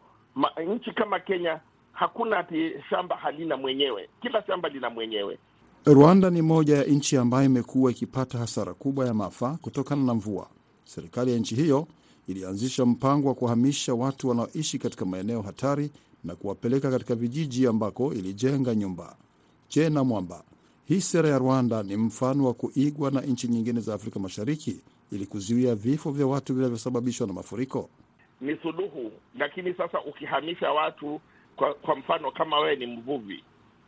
nchi 0.67 0.91
kama 0.91 1.19
Kenya 1.19 1.59
hakuna 1.93 2.38
ati 2.38 2.71
shamba 2.89 3.15
halina 3.15 3.57
mwenyewe, 3.57 4.09
kila 4.21 4.43
shamba 4.47 4.69
lina 4.69 4.89
mwenyewe. 4.89 5.38
Rwanda 5.86 6.29
ni 6.29 6.41
moja 6.41 6.77
ya 6.77 6.83
nchi 6.83 7.17
ambayo 7.17 7.45
imekuwa 7.45 7.91
ikipata 7.91 8.38
hasara 8.38 8.74
kubwa 8.74 9.05
ya 9.05 9.13
maafa 9.13 9.57
kutokana 9.62 10.03
na 10.03 10.13
mvua. 10.13 10.47
Serikali 10.83 11.31
ya 11.31 11.38
nchi 11.39 11.55
hiyo 11.55 11.88
ilianzisha 12.27 12.86
mpango 12.86 13.27
wa 13.27 13.36
kuhamisha 13.36 13.93
watu 13.93 14.29
wanaoishi 14.29 14.79
katika 14.79 15.05
maeneo 15.05 15.41
hatari 15.41 15.91
na 16.24 16.36
kuwapeleka 16.36 16.91
katika 16.91 17.15
vijiji 17.15 17.67
ambako 17.67 18.13
ilijenga 18.13 18.75
nyumba. 18.75 19.15
Je, 19.69 19.89
na 19.89 20.03
mwamba 20.03 20.43
hii 20.88 21.01
sera 21.01 21.29
ya 21.29 21.38
Rwanda 21.38 21.83
ni 21.83 21.95
mfano 21.97 22.45
wa 22.45 22.53
kuigwa 22.53 23.12
na 23.12 23.21
nchi 23.21 23.47
nyingine 23.47 23.79
za 23.79 23.93
Afrika 23.93 24.19
Mashariki 24.19 24.81
ili 25.12 25.25
kuzuia 25.25 25.75
vifo 25.75 26.12
vya 26.12 26.27
watu 26.27 26.53
vinavyosababishwa 26.53 27.27
na 27.27 27.33
mafuriko? 27.33 27.89
Ni 28.41 28.57
suluhu, 28.62 29.12
lakini 29.38 29.74
sasa 29.74 30.01
ukihamisha 30.01 30.71
watu 30.71 31.21
kwa, 31.55 31.74
kwa 31.74 31.95
mfano 31.95 32.31
kama 32.31 32.59
wewe 32.59 32.75
ni 32.75 32.86
mvuvi 32.88 33.43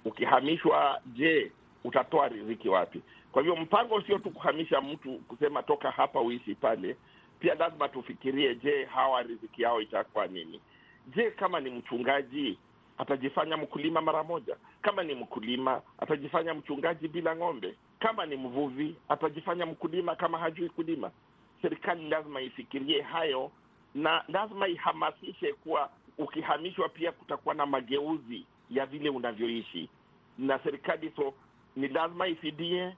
ukihamishwa, 0.05 1.01
je, 1.05 1.51
utatoa 1.83 2.27
riziki 2.27 2.69
wapi? 2.69 3.01
Kwa 3.31 3.41
hivyo 3.41 3.55
mpango 3.55 4.01
sio 4.01 4.19
tu 4.19 4.29
kuhamisha 4.31 4.81
mtu 4.81 5.11
kusema 5.27 5.63
toka 5.63 5.91
hapa 5.91 6.21
uishi 6.21 6.55
pale, 6.55 6.95
pia 7.39 7.55
lazima 7.55 7.89
tufikirie, 7.89 8.55
je, 8.55 8.85
hawa 8.85 9.21
riziki 9.23 9.61
yao 9.61 9.81
itakuwa 9.81 10.27
nini? 10.27 10.61
Je, 11.07 11.31
kama 11.31 11.59
ni 11.59 11.69
mchungaji 11.69 12.57
atajifanya 12.97 13.57
mkulima 13.57 14.01
mara 14.01 14.23
moja? 14.23 14.55
Kama 14.81 15.03
ni 15.03 15.15
mkulima 15.15 15.81
atajifanya 15.99 16.53
mchungaji 16.53 17.07
bila 17.07 17.35
ng'ombe? 17.35 17.75
Kama 17.99 18.25
ni 18.25 18.35
mvuvi 18.35 18.95
atajifanya 19.09 19.65
mkulima 19.65 20.15
kama 20.15 20.37
hajui 20.37 20.69
kulima? 20.69 21.11
Serikali 21.61 22.09
lazima 22.09 22.41
ifikirie 22.41 23.01
hayo 23.01 23.51
na 23.95 24.23
lazima 24.27 24.67
ihamasishe 24.67 25.53
kuwa 25.53 25.89
ukihamishwa 26.17 26.89
pia 26.89 27.11
kutakuwa 27.11 27.55
na 27.55 27.65
mageuzi 27.65 28.45
ya 28.69 28.85
vile 28.85 29.09
unavyoishi, 29.09 29.89
na 30.37 30.59
serikali 30.59 31.11
so 31.15 31.33
ni 31.75 31.87
lazima 31.87 32.27
ifidie, 32.27 32.95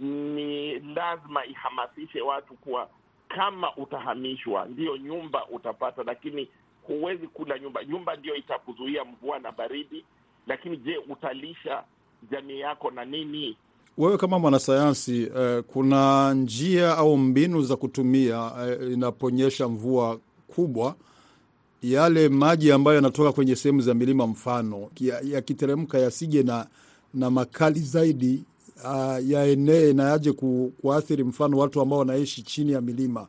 ni 0.00 0.78
lazima 0.78 1.46
ihamasishe 1.46 2.20
watu 2.20 2.54
kuwa 2.54 2.88
kama 3.28 3.76
utahamishwa, 3.76 4.64
ndiyo 4.66 4.96
nyumba 4.96 5.46
utapata, 5.48 6.02
lakini 6.02 6.48
huwezi 6.86 7.26
kula 7.26 7.58
nyumba. 7.58 7.84
Nyumba 7.84 8.16
ndiyo 8.16 8.34
itakuzuia 8.36 9.04
mvua 9.04 9.38
na 9.38 9.52
baridi, 9.52 10.04
lakini 10.46 10.76
je, 10.76 10.96
utalisha 11.10 11.82
jamii 12.30 12.60
yako 12.60 12.90
na 12.90 13.04
nini? 13.04 13.56
Wewe 13.98 14.16
kama 14.18 14.38
mwanasayansi 14.38 15.30
eh, 15.36 15.62
kuna 15.66 16.34
njia 16.34 16.96
au 16.98 17.16
mbinu 17.16 17.62
za 17.62 17.76
kutumia 17.76 18.52
eh, 18.68 18.92
inaponyesha 18.92 19.68
mvua 19.68 20.20
kubwa 20.48 20.94
yale 21.82 22.28
maji 22.28 22.72
ambayo 22.72 22.94
yanatoka 22.94 23.32
kwenye 23.32 23.56
sehemu 23.56 23.80
za 23.80 23.94
milima 23.94 24.26
mfano 24.26 24.90
yakiteremka 25.22 25.98
ya 25.98 26.04
yasije 26.04 26.42
na, 26.42 26.66
na 27.14 27.30
makali 27.30 27.80
zaidi 27.80 28.44
uh, 28.84 29.28
yaenee 29.30 29.92
na 29.92 30.02
yaje 30.10 30.32
ku, 30.32 30.72
kuathiri 30.80 31.24
mfano 31.24 31.58
watu 31.58 31.80
ambao 31.80 31.98
wanaishi 31.98 32.42
chini 32.42 32.72
ya 32.72 32.80
milima. 32.80 33.26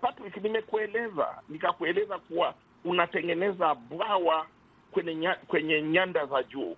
Patrick, 0.00 0.36
nimekueleza 0.42 1.26
nikakueleza 1.48 2.18
kuwa 2.18 2.54
unatengeneza 2.86 3.74
bwawa 3.74 4.46
kwenye, 4.90 5.14
nya, 5.14 5.34
kwenye 5.34 5.82
nyanda 5.82 6.26
za 6.26 6.42
juu. 6.42 6.76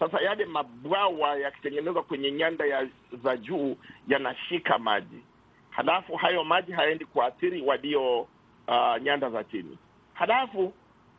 Sasa 0.00 0.20
yale 0.20 0.44
mabwawa 0.44 1.36
yakitengenezwa 1.36 2.02
kwenye 2.02 2.30
nyanda 2.32 2.66
ya, 2.66 2.88
za 3.24 3.36
juu 3.36 3.76
yanashika 4.08 4.78
maji, 4.78 5.22
halafu 5.70 6.16
hayo 6.16 6.44
maji 6.44 6.72
hayaendi 6.72 7.04
kuathiri 7.04 7.62
walio 7.62 8.20
uh, 8.20 9.02
nyanda 9.02 9.30
za 9.30 9.44
chini 9.44 9.78
halafu 10.18 10.72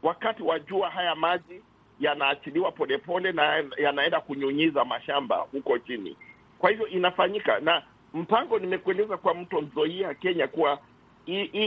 wakati 0.04 0.44
wa 0.44 0.60
jua 0.60 0.90
haya 0.90 1.16
maji 1.16 1.62
yanaachiliwa 2.00 2.72
polepole 2.72 3.32
na 3.32 3.64
yanaenda 3.78 4.22
kunyunyiza 4.22 4.86
mashamba 4.86 5.36
huko 5.38 5.80
chini. 5.80 6.18
Kwa 6.60 6.70
hivyo 6.70 6.88
inafanyika 6.88 7.60
na 7.60 7.84
mpango, 8.14 8.60
nimekueleza 8.60 9.18
kwa 9.18 9.34
mto 9.34 9.62
Nzoia 9.62 10.14
Kenya 10.14 10.48
kuwa 10.48 10.80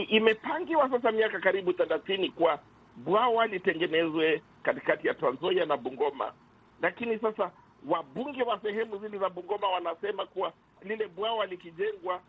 imepangiwa 0.09 0.89
sasa 0.89 1.11
miaka 1.11 1.39
karibu 1.39 1.73
thelathini 1.73 2.29
kwa 2.29 2.59
bwawa 2.95 3.47
litengenezwe 3.47 4.41
katikati 4.63 5.07
ya 5.07 5.13
Trans 5.13 5.41
na 5.67 5.77
Bungoma, 5.77 6.33
lakini 6.81 7.19
sasa 7.19 7.51
wabunge 7.87 8.43
wa 8.43 8.59
sehemu 8.61 8.97
zile 8.97 9.17
za 9.17 9.29
Bungoma 9.29 9.67
wanasema 9.69 10.25
kuwa 10.25 10.53
lile 10.83 11.07
bwawa 11.07 11.45
likijengwa, 11.45 12.21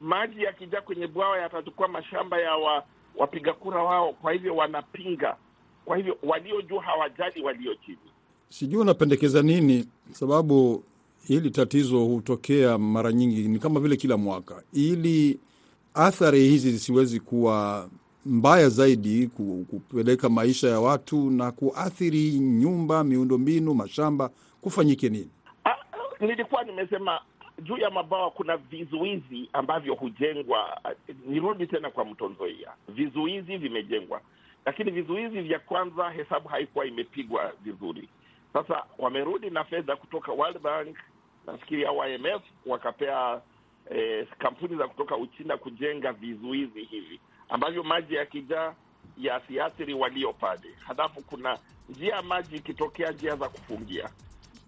maji 0.00 0.42
yakijaa 0.42 0.80
kwenye 0.80 1.06
bwawa 1.06 1.38
yatachukua 1.38 1.88
mashamba 1.88 2.40
ya 2.40 2.56
wa 2.56 2.84
wapiga 3.16 3.52
kura 3.52 3.82
wao, 3.82 4.12
kwa 4.12 4.32
hivyo 4.32 4.56
wanapinga. 4.56 5.36
Kwa 5.84 5.96
hivyo 5.96 6.18
walio 6.22 6.62
juu 6.62 6.78
hawajali 6.78 7.42
walio 7.42 7.74
chini. 7.74 7.98
Sijui 8.48 8.80
unapendekeza 8.80 9.42
nini, 9.42 9.88
sababu 10.10 10.84
hili 11.28 11.50
tatizo 11.50 12.04
hutokea 12.04 12.78
mara 12.78 13.12
nyingi, 13.12 13.48
ni 13.48 13.58
kama 13.58 13.80
vile 13.80 13.96
kila 13.96 14.16
mwaka, 14.16 14.62
ili 14.72 15.40
athari 15.94 16.38
hizi 16.40 16.70
zisiwezi 16.70 17.20
kuwa 17.20 17.88
mbaya 18.26 18.68
zaidi, 18.68 19.26
kupeleka 19.70 20.28
maisha 20.28 20.68
ya 20.68 20.80
watu 20.80 21.30
na 21.30 21.52
kuathiri 21.52 22.30
nyumba, 22.30 23.04
miundombinu, 23.04 23.74
mashamba, 23.74 24.30
kufanyike 24.60 25.08
nini? 25.08 25.30
Ah, 25.64 25.76
nilikuwa 26.20 26.64
nimesema 26.64 27.20
juu 27.62 27.76
ya 27.76 27.90
mabawa 27.90 28.30
kuna 28.30 28.56
vizuizi 28.56 29.48
ambavyo 29.52 29.94
hujengwa. 29.94 30.80
Nirudi 31.26 31.66
tena 31.66 31.90
kwa 31.90 32.04
mto 32.04 32.28
Nzoia, 32.28 32.70
vizuizi 32.88 33.56
vimejengwa, 33.56 34.20
lakini 34.66 34.90
vizuizi 34.90 35.40
vya 35.40 35.58
kwanza 35.58 36.10
hesabu 36.10 36.48
haikuwa 36.48 36.86
imepigwa 36.86 37.52
vizuri. 37.64 38.08
Sasa 38.52 38.84
wamerudi 38.98 39.50
na 39.50 39.64
fedha 39.64 39.96
kutoka 39.96 40.32
World 40.32 40.58
Bank, 40.62 40.96
nafikiri 41.46 41.84
au 41.84 41.96
IMF, 42.08 42.42
wakapea 42.66 43.40
eh, 43.90 44.26
kampuni 44.38 44.76
za 44.76 44.88
kutoka 44.88 45.16
Uchina 45.16 45.56
kujenga 45.56 46.12
vizuizi 46.12 46.84
hivi 46.84 47.20
ambavyo 47.48 47.82
maji 47.82 48.14
yakijaa 48.14 48.74
yasiathiri 49.18 49.94
walio 49.94 50.32
pale. 50.32 50.74
Halafu 50.86 51.22
kuna 51.22 51.58
njia 51.88 52.14
ya 52.14 52.22
maji 52.22 52.56
ikitokea, 52.56 53.10
njia 53.12 53.36
za 53.36 53.48
kufungia 53.48 54.10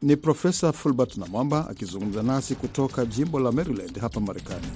ni 0.04 0.16
Profesa 0.16 0.72
Fulbert 0.72 1.16
Namwamba 1.16 1.68
akizungumza 1.70 2.22
nasi 2.22 2.54
kutoka 2.54 3.04
jimbo 3.06 3.40
la 3.40 3.52
Maryland 3.52 3.98
hapa 4.00 4.20
Marekani. 4.20 4.66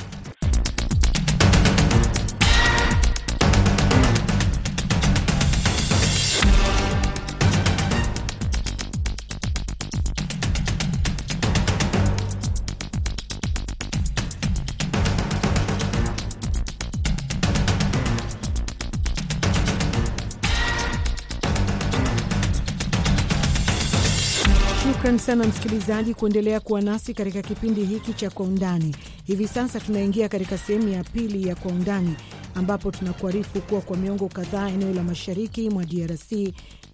Sana 25.29 25.47
msikilizaji 25.47 26.15
kuendelea 26.15 26.61
kuwa 26.61 26.81
nasi 26.81 27.15
katika 27.15 27.43
kipindi 27.43 27.85
hiki 27.85 28.13
cha 28.13 28.31
Kwa 28.31 28.47
Undani. 28.47 28.97
Hivi 29.25 29.49
sasa 29.49 29.81
tunaingia 29.81 30.29
katika 30.29 30.59
sehemu 30.59 30.89
ya 30.89 31.05
pili 31.05 31.49
ya 31.49 31.55
Kwa 31.55 31.73
Undani, 31.73 32.15
ambapo 32.55 32.91
tunakuarifu 32.91 33.61
kuwa 33.61 33.81
kwa 33.81 33.97
miongo 33.97 34.29
kadhaa 34.29 34.69
eneo 34.69 34.95
la 34.95 35.03
mashariki 35.03 35.71
mwa 35.71 35.85
DRC 35.85 36.33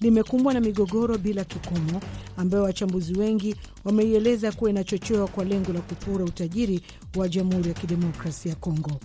limekumbwa 0.00 0.54
na 0.54 0.60
migogoro 0.60 1.18
bila 1.18 1.44
kikomo, 1.44 2.00
ambayo 2.36 2.62
wachambuzi 2.64 3.14
wengi 3.18 3.56
wameieleza 3.84 4.52
kuwa 4.52 4.70
inachochewa 4.70 5.28
kwa 5.28 5.44
lengo 5.44 5.72
la 5.72 5.80
kupora 5.80 6.24
utajiri 6.24 6.80
wa 7.16 7.28
Jamhuri 7.28 7.68
ya 7.68 7.74
Kidemokrasia 7.74 8.50
ya 8.50 8.56
Kongo. 8.56 9.00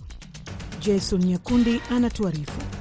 Jason 0.86 1.24
Nyakundi 1.24 1.80
anatuarifu. 1.90 2.79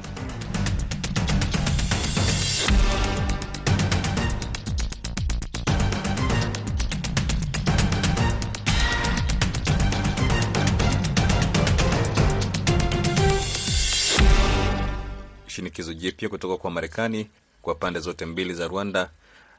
Shinikizo 15.80 15.94
jipya 16.00 16.30
kutoka 16.30 16.58
kwa 16.58 16.72
Marekani 16.72 17.30
kwa 17.62 17.76
pande 17.76 18.00
zote 18.00 18.26
mbili 18.26 18.54
za 18.54 18.68
Rwanda 18.68 19.10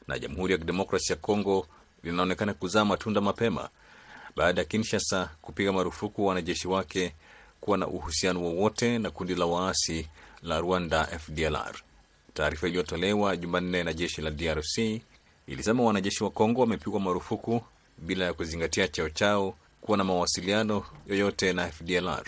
na 0.08 0.18
Jamhuri 0.18 0.52
ya 0.52 0.58
Kidemokrasi 0.58 1.12
ya 1.12 1.18
Kongo 1.18 1.66
linaonekana 2.02 2.54
kuzaa 2.54 2.84
matunda 2.84 3.20
mapema 3.20 3.68
baada 4.36 4.60
ya 4.60 4.64
Kinshasa 4.64 5.30
kupiga 5.42 5.72
marufuku 5.72 6.26
wanajeshi 6.26 6.68
wake 6.68 7.12
kuwa 7.60 7.78
na 7.78 7.86
uhusiano 7.86 8.42
wowote 8.42 8.98
na 8.98 9.10
kundi 9.10 9.34
la 9.34 9.46
waasi 9.46 10.08
la 10.42 10.60
Rwanda 10.60 11.06
FDLR. 11.06 11.74
Taarifa 12.34 12.68
iliyotolewa 12.68 13.36
Jumanne 13.36 13.84
na 13.84 13.92
jeshi 13.92 14.22
la 14.22 14.30
DRC 14.30 14.78
ilisema 15.46 15.82
wanajeshi 15.82 16.24
wa 16.24 16.30
Kongo 16.30 16.60
wamepigwa 16.60 17.00
marufuku 17.00 17.62
bila 17.98 18.24
ya 18.24 18.32
kuzingatia 18.32 18.88
cheo 18.88 19.08
chao 19.10 19.54
kuwa 19.80 19.98
na 19.98 20.04
mawasiliano 20.04 20.84
yoyote 21.06 21.52
na 21.52 21.68
FDLR. 21.72 22.24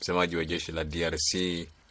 Msemaji 0.00 0.36
wa 0.36 0.44
jeshi 0.44 0.72
la 0.72 0.84
DRC 0.84 1.34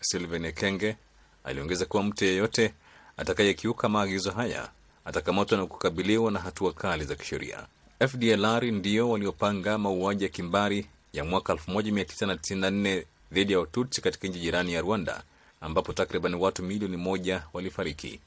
Sylvain 0.02 0.46
Ekenge 0.46 0.96
aliongeza 1.44 1.86
kuwa 1.86 2.04
mtu 2.04 2.26
yeyote 2.26 2.74
atakayekiuka 3.18 3.90
maagizo 3.90 4.32
haya 4.32 4.70
atakamatwa 5.06 5.58
na 5.58 5.66
kukabiliwa 5.66 6.32
na 6.32 6.40
hatua 6.40 6.74
kali 6.74 7.04
za 7.06 7.16
kisheria. 7.16 7.68
FDLR 8.08 8.64
ndio 8.72 9.10
waliopanga 9.10 9.78
mauaji 9.78 10.24
ya 10.24 10.30
kimbari 10.30 10.88
ya 11.14 11.24
mwaka 11.26 11.54
1994 11.54 13.04
dhidi 13.32 13.54
ya 13.54 13.60
Watutsi 13.60 14.02
katika 14.02 14.28
nchi 14.28 14.40
jirani 14.40 14.74
ya 14.74 14.82
Rwanda, 14.82 15.24
ambapo 15.62 15.94
takriban 15.94 16.34
watu 16.36 16.64
milioni 16.64 16.98
moja 16.98 17.44
walifariki. 17.54 18.20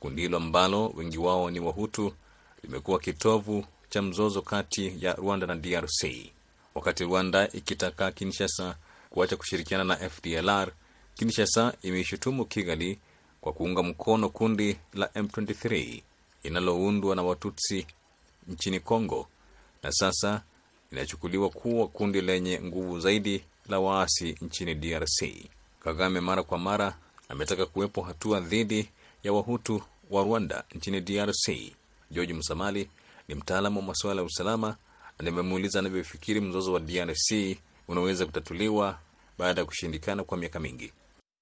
Kundi 0.00 0.22
hilo 0.22 0.36
ambalo 0.36 0.88
wengi 0.88 1.18
wao 1.18 1.50
ni 1.50 1.60
Wahutu 1.60 2.12
limekuwa 2.62 2.98
kitovu 2.98 3.64
cha 3.90 4.02
mzozo 4.02 4.42
kati 4.42 5.04
ya 5.04 5.12
Rwanda 5.14 5.46
na 5.46 5.56
DRC. 5.56 6.04
Wakati 6.74 7.04
Rwanda 7.04 7.48
ikitaka 7.52 8.12
Kinshasa 8.12 8.76
kuacha 9.10 9.36
kushirikiana 9.36 9.84
na 9.84 9.96
FDLR, 9.96 10.68
Kinshasa 11.14 11.74
imeishutumu 11.82 12.44
Kigali 12.44 12.98
kwa 13.40 13.52
kuunga 13.52 13.82
mkono 13.82 14.28
kundi 14.28 14.76
la 14.94 15.06
M23 15.06 16.02
linaloundwa 16.44 17.16
na 17.16 17.22
Watutsi 17.22 17.86
nchini 18.48 18.80
Kongo 18.80 19.28
na 19.82 19.92
sasa 19.92 20.42
linachukuliwa 20.90 21.50
kuwa 21.50 21.88
kundi 21.88 22.20
lenye 22.20 22.60
nguvu 22.62 23.00
zaidi 23.00 23.44
la 23.68 23.80
waasi 23.80 24.36
nchini 24.40 24.74
DRC. 24.74 25.24
Kagame 25.84 26.20
mara 26.20 26.42
kwa 26.42 26.58
mara 26.58 26.96
ametaka 27.28 27.66
kuwepo 27.66 28.02
hatua 28.02 28.40
dhidi 28.40 28.88
ya 29.22 29.32
Wahutu 29.32 29.82
wa 30.10 30.22
Rwanda 30.24 30.64
nchini 30.74 31.00
DRC. 31.00 31.72
George 32.10 32.34
Msamali 32.34 32.88
ni 33.28 33.34
mtaalamu 33.34 33.80
wa 33.80 33.86
masuala 33.86 34.20
ya 34.20 34.26
usalama 34.26 34.76
na 35.18 35.24
nimemuuliza 35.24 35.78
anavyofikiri 35.78 36.40
mzozo 36.40 36.72
wa 36.72 36.80
DRC 36.80 37.56
unaweza 37.88 38.26
kutatuliwa 38.26 38.98
baada 39.38 39.60
ya 39.60 39.64
kushindikana 39.64 40.24
kwa 40.24 40.38
miaka 40.38 40.60
mingi. 40.60 40.92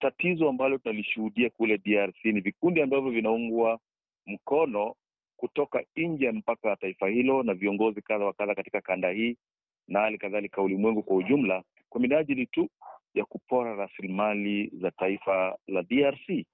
Tatizo 0.01 0.49
ambalo 0.49 0.79
tunalishuhudia 0.79 1.51
kule 1.51 1.79
DRC 1.79 2.25
ni 2.25 2.41
vikundi 2.41 2.83
ambavyo 2.83 3.11
vinaungwa 3.11 3.79
mkono 4.27 4.95
kutoka 5.37 5.85
nje 5.97 6.25
ya 6.27 6.33
mpaka 6.33 6.69
wa 6.69 6.77
taifa 6.77 7.09
hilo 7.09 7.43
na 7.43 7.55
viongozi 7.55 8.03
kadha 8.03 8.25
wa 8.25 8.33
kadha 8.33 8.55
katika 8.55 8.81
kanda 8.81 9.11
hii 9.11 9.37
na 9.89 10.01
hali 10.01 10.19
kadhalika 10.19 10.63
ulimwengu 10.63 11.03
kwa 11.03 11.17
ujumla, 11.17 11.63
kwa 11.89 12.01
minajili 12.01 12.47
tu 12.47 12.69
ya 13.15 13.25
kupora 13.25 13.75
rasilimali 13.77 14.71
za 14.81 14.91
taifa 14.91 15.59
la 15.69 15.83
DRC, 15.83 16.47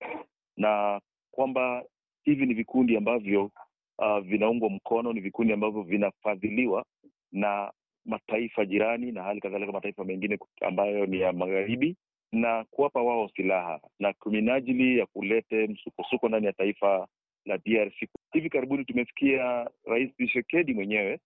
na 0.56 1.00
kwamba 1.30 1.84
hivi 2.24 2.46
ni 2.46 2.54
vikundi 2.54 2.96
ambavyo 2.96 3.50
uh, 3.98 4.18
vinaungwa 4.18 4.70
mkono, 4.70 5.12
ni 5.12 5.20
vikundi 5.20 5.52
ambavyo 5.52 5.82
vinafadhiliwa 5.82 6.84
na 7.32 7.72
mataifa 8.04 8.64
jirani 8.64 9.12
na 9.12 9.22
hali 9.22 9.40
kadhalika 9.40 9.72
mataifa 9.72 10.04
mengine 10.04 10.38
ambayo 10.60 11.06
ni 11.06 11.20
ya 11.20 11.32
magharibi 11.32 11.96
na 12.32 12.64
kuwapa 12.70 13.02
wao 13.02 13.28
silaha 13.36 13.80
na 13.98 14.12
kwa 14.12 14.32
minajili 14.32 14.98
ya 14.98 15.06
kulete 15.06 15.66
msukosuko 15.66 16.28
ndani 16.28 16.46
ya 16.46 16.52
taifa 16.52 17.08
la 17.44 17.58
DRC. 17.58 18.08
Hivi 18.32 18.50
karibuni 18.50 18.84
tumesikia 18.84 19.70
Rais 19.84 20.10
Tshisekedi 20.16 20.74
mwenyewe 20.74 21.20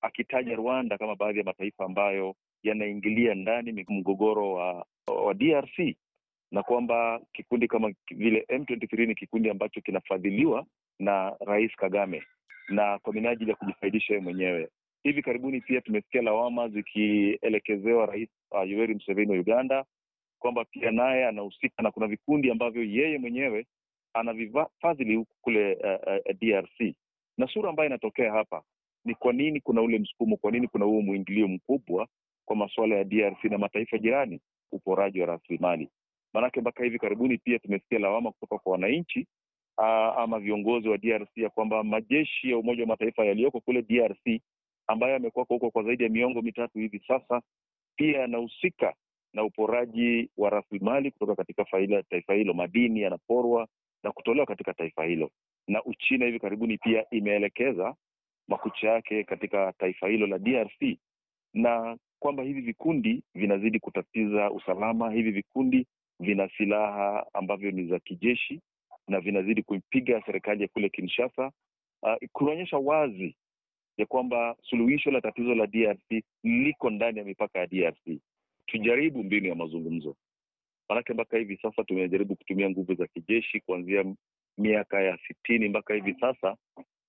akitaja 0.00 0.54
Rwanda 0.56 0.98
kama 0.98 1.16
baadhi 1.16 1.38
ya 1.38 1.44
mataifa 1.44 1.84
ambayo 1.84 2.34
yanaingilia 2.62 3.34
ndani 3.34 3.84
mgogoro 3.88 4.52
wa, 4.52 4.86
wa 5.24 5.34
DRC 5.34 5.96
na 6.50 6.62
kwamba 6.62 7.20
kikundi 7.32 7.68
kama 7.68 7.92
vile 8.10 8.46
M23 8.48 9.06
ni 9.06 9.14
kikundi 9.14 9.50
ambacho 9.50 9.80
kinafadhiliwa 9.80 10.66
na 10.98 11.36
Rais 11.40 11.76
Kagame 11.76 12.22
na 12.68 12.98
kwa 12.98 13.12
minajili 13.12 13.50
ya 13.50 13.56
kujifaidisha 13.56 14.14
yeye 14.14 14.24
mwenyewe. 14.24 14.68
Hivi 15.02 15.22
karibuni 15.22 15.60
pia 15.60 15.80
tumesikia 15.80 16.22
lawama 16.22 16.68
zikielekezewa 16.68 18.06
Rais 18.06 18.28
uh, 18.50 18.70
Yoweri 18.70 18.94
Museveni 18.94 19.32
wa 19.32 19.38
Uganda 19.38 19.84
kwamba 20.46 20.64
pia 20.64 20.90
naye 20.90 21.26
anahusika 21.26 21.82
na 21.82 21.90
kuna 21.90 22.06
vikundi 22.06 22.50
ambavyo 22.50 22.82
yeye 22.84 23.18
mwenyewe 23.18 23.66
anavifadhili 24.14 25.16
huku 25.16 25.32
kule 25.40 25.74
uh, 25.74 26.12
uh, 26.30 26.36
DRC. 26.40 26.94
Na 27.38 27.46
sura 27.48 27.70
ambayo 27.70 27.88
inatokea 27.88 28.32
hapa 28.32 28.62
ni 29.04 29.14
kwa 29.14 29.32
nini 29.32 29.60
kuna 29.60 29.82
ule 29.82 29.98
msukumo, 29.98 30.36
kwa 30.36 30.50
nini 30.50 30.68
kuna 30.68 30.84
huo 30.84 31.00
mwingilio 31.02 31.48
mkubwa 31.48 32.08
kwa 32.44 32.56
masuala 32.56 32.94
ya 32.96 33.04
DRC 33.04 33.44
na 33.44 33.58
mataifa 33.58 33.98
jirani, 33.98 34.40
uporaji 34.72 35.20
wa 35.20 35.26
rasilimali. 35.26 35.88
Maanake 36.34 36.60
mpaka 36.60 36.84
hivi 36.84 36.98
karibuni 36.98 37.38
pia 37.38 37.58
tumesikia 37.58 37.98
lawama 37.98 38.32
kutoka 38.32 38.58
kwa 38.58 38.72
wananchi 38.72 39.26
uh, 39.78 39.84
ama 40.18 40.38
viongozi 40.40 40.88
wa 40.88 40.98
DRC 40.98 41.36
ya 41.36 41.50
kwamba 41.50 41.84
majeshi 41.84 42.50
ya 42.50 42.58
Umoja 42.58 42.82
wa 42.82 42.88
Mataifa 42.88 43.24
yaliyoko 43.24 43.60
kule 43.60 43.82
DRC 43.82 44.40
ambayo 44.86 45.12
yamekuwako 45.12 45.54
huko 45.54 45.70
kwa 45.70 45.82
zaidi 45.82 46.02
ya 46.04 46.08
miongo 46.10 46.42
mitatu 46.42 46.78
hivi 46.78 47.02
sasa 47.08 47.42
pia 47.96 48.20
yanahusika 48.20 48.94
na 49.36 49.44
uporaji 49.44 50.30
wa 50.36 50.50
rasilimali 50.50 51.10
kutoka 51.10 51.34
katika 51.34 51.64
faila 51.64 52.02
taifa 52.02 52.34
hilo. 52.34 52.54
Madini 52.54 53.00
yanaporwa 53.00 53.68
na 54.02 54.12
kutolewa 54.12 54.46
katika 54.46 54.74
taifa 54.74 55.04
hilo, 55.04 55.30
na 55.68 55.84
Uchina 55.84 56.26
hivi 56.26 56.38
karibuni 56.40 56.78
pia 56.78 57.10
imeelekeza 57.10 57.94
makucha 58.48 58.88
yake 58.90 59.24
katika 59.24 59.72
taifa 59.78 60.08
hilo 60.08 60.26
la 60.26 60.38
DRC, 60.38 60.98
na 61.54 61.96
kwamba 62.18 62.42
hivi 62.42 62.60
vikundi 62.60 63.22
vinazidi 63.34 63.80
kutatiza 63.80 64.50
usalama. 64.50 65.10
Hivi 65.12 65.30
vikundi 65.30 65.86
vina 66.20 66.48
silaha 66.56 67.26
ambavyo 67.32 67.70
ni 67.70 67.86
za 67.86 67.98
kijeshi 67.98 68.60
na 69.08 69.20
vinazidi 69.20 69.62
kuipiga 69.62 70.22
serikali 70.26 70.62
ya 70.62 70.68
kule 70.68 70.88
Kinshasa, 70.88 71.52
uh, 72.02 72.14
kunaonyesha 72.32 72.78
wazi 72.78 73.36
ya 73.96 74.06
kwamba 74.06 74.56
suluhisho 74.62 75.10
la 75.10 75.20
tatizo 75.20 75.54
la 75.54 75.66
DRC 75.66 76.24
liko 76.44 76.90
ndani 76.90 77.18
ya 77.18 77.24
mipaka 77.24 77.58
ya 77.58 77.66
DRC. 77.66 78.20
Tujaribu 78.66 79.24
mbinu 79.24 79.48
ya 79.48 79.54
mazungumzo, 79.54 80.16
manake 80.88 81.12
mpaka 81.12 81.38
hivi 81.38 81.56
sasa 81.62 81.84
tumejaribu 81.84 82.36
kutumia 82.36 82.70
nguvu 82.70 82.94
za 82.94 83.06
kijeshi 83.06 83.60
kuanzia 83.60 84.04
miaka 84.58 85.00
ya 85.02 85.18
sitini 85.28 85.68
mpaka 85.68 85.94
hivi 85.94 86.14
sasa, 86.20 86.56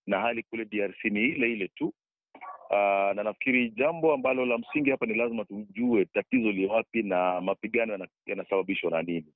na 0.08 0.20
hali 0.20 0.44
kule 0.44 0.66
DRC 0.66 1.04
ni 1.06 1.24
ile 1.24 1.52
ile 1.54 1.68
tu. 1.68 1.94
Aa, 2.72 3.14
na 3.16 3.24
nafikiri 3.24 3.70
jambo 3.70 4.14
ambalo 4.14 4.46
la 4.46 4.58
msingi 4.58 4.90
hapa 4.90 5.06
ni 5.06 5.14
lazima 5.14 5.46
tujue 5.46 6.06
tatizo 6.06 6.52
li 6.52 6.66
wapi 6.66 7.04
na 7.04 7.42
mapigano 7.42 8.08
yanasababishwa 8.26 8.92
na 8.92 9.02
nini. 9.02 9.34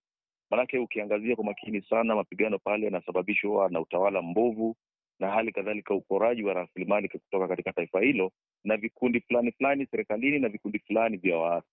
Manake 0.50 0.78
ukiangazia 0.80 1.36
kwa 1.36 1.46
makini 1.46 1.82
sana, 1.82 2.16
mapigano 2.16 2.60
pale 2.60 2.86
yanasababishwa 2.86 3.70
na 3.70 3.80
utawala 3.82 4.22
mbovu 4.22 4.76
na 5.20 5.32
hali 5.32 5.52
kadhalika 5.52 5.94
uporaji 5.94 6.44
wa 6.44 6.54
rasilimali 6.54 7.10
kutoka 7.10 7.48
katika 7.48 7.74
taifa 7.74 8.02
hilo 8.02 8.32
na 8.64 8.78
vikundi 8.78 9.22
fulani 9.22 9.52
fulani 9.52 9.86
serikalini 9.86 10.40
na 10.40 10.50
vikundi 10.50 10.80
fulani 10.80 11.18
vya 11.18 11.38
waasi. 11.38 11.68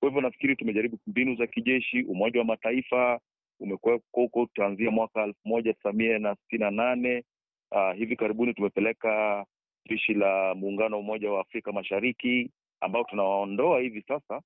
Kwa 0.00 0.08
hivyo 0.08 0.20
nafikiri 0.22 0.56
tumejaribu 0.56 0.98
mbinu 1.06 1.34
za 1.36 1.46
kijeshi. 1.46 2.02
Umoja 2.02 2.38
wa 2.40 2.44
Mataifa 2.46 3.20
umekuwa 3.60 4.00
huko 4.12 4.46
tanzia 4.54 4.90
mwaka 4.90 5.22
elfu 5.24 5.40
moja 5.48 5.74
tisa 5.74 5.92
mia 5.92 6.18
na 6.18 6.34
sitini 6.36 6.60
na 6.64 6.70
nane. 6.70 7.24
Uh, 7.72 7.92
hivi 7.96 8.16
karibuni 8.16 8.54
tumepeleka 8.54 9.46
jeshi 9.88 10.14
la 10.14 10.54
muungano 10.54 10.96
wa 10.96 11.00
Umoja 11.00 11.30
wa 11.30 11.40
Afrika 11.40 11.72
Mashariki 11.72 12.50
ambao 12.80 13.04
tunawaondoa 13.04 13.80
hivi 13.80 14.02
sasa 14.08 14.42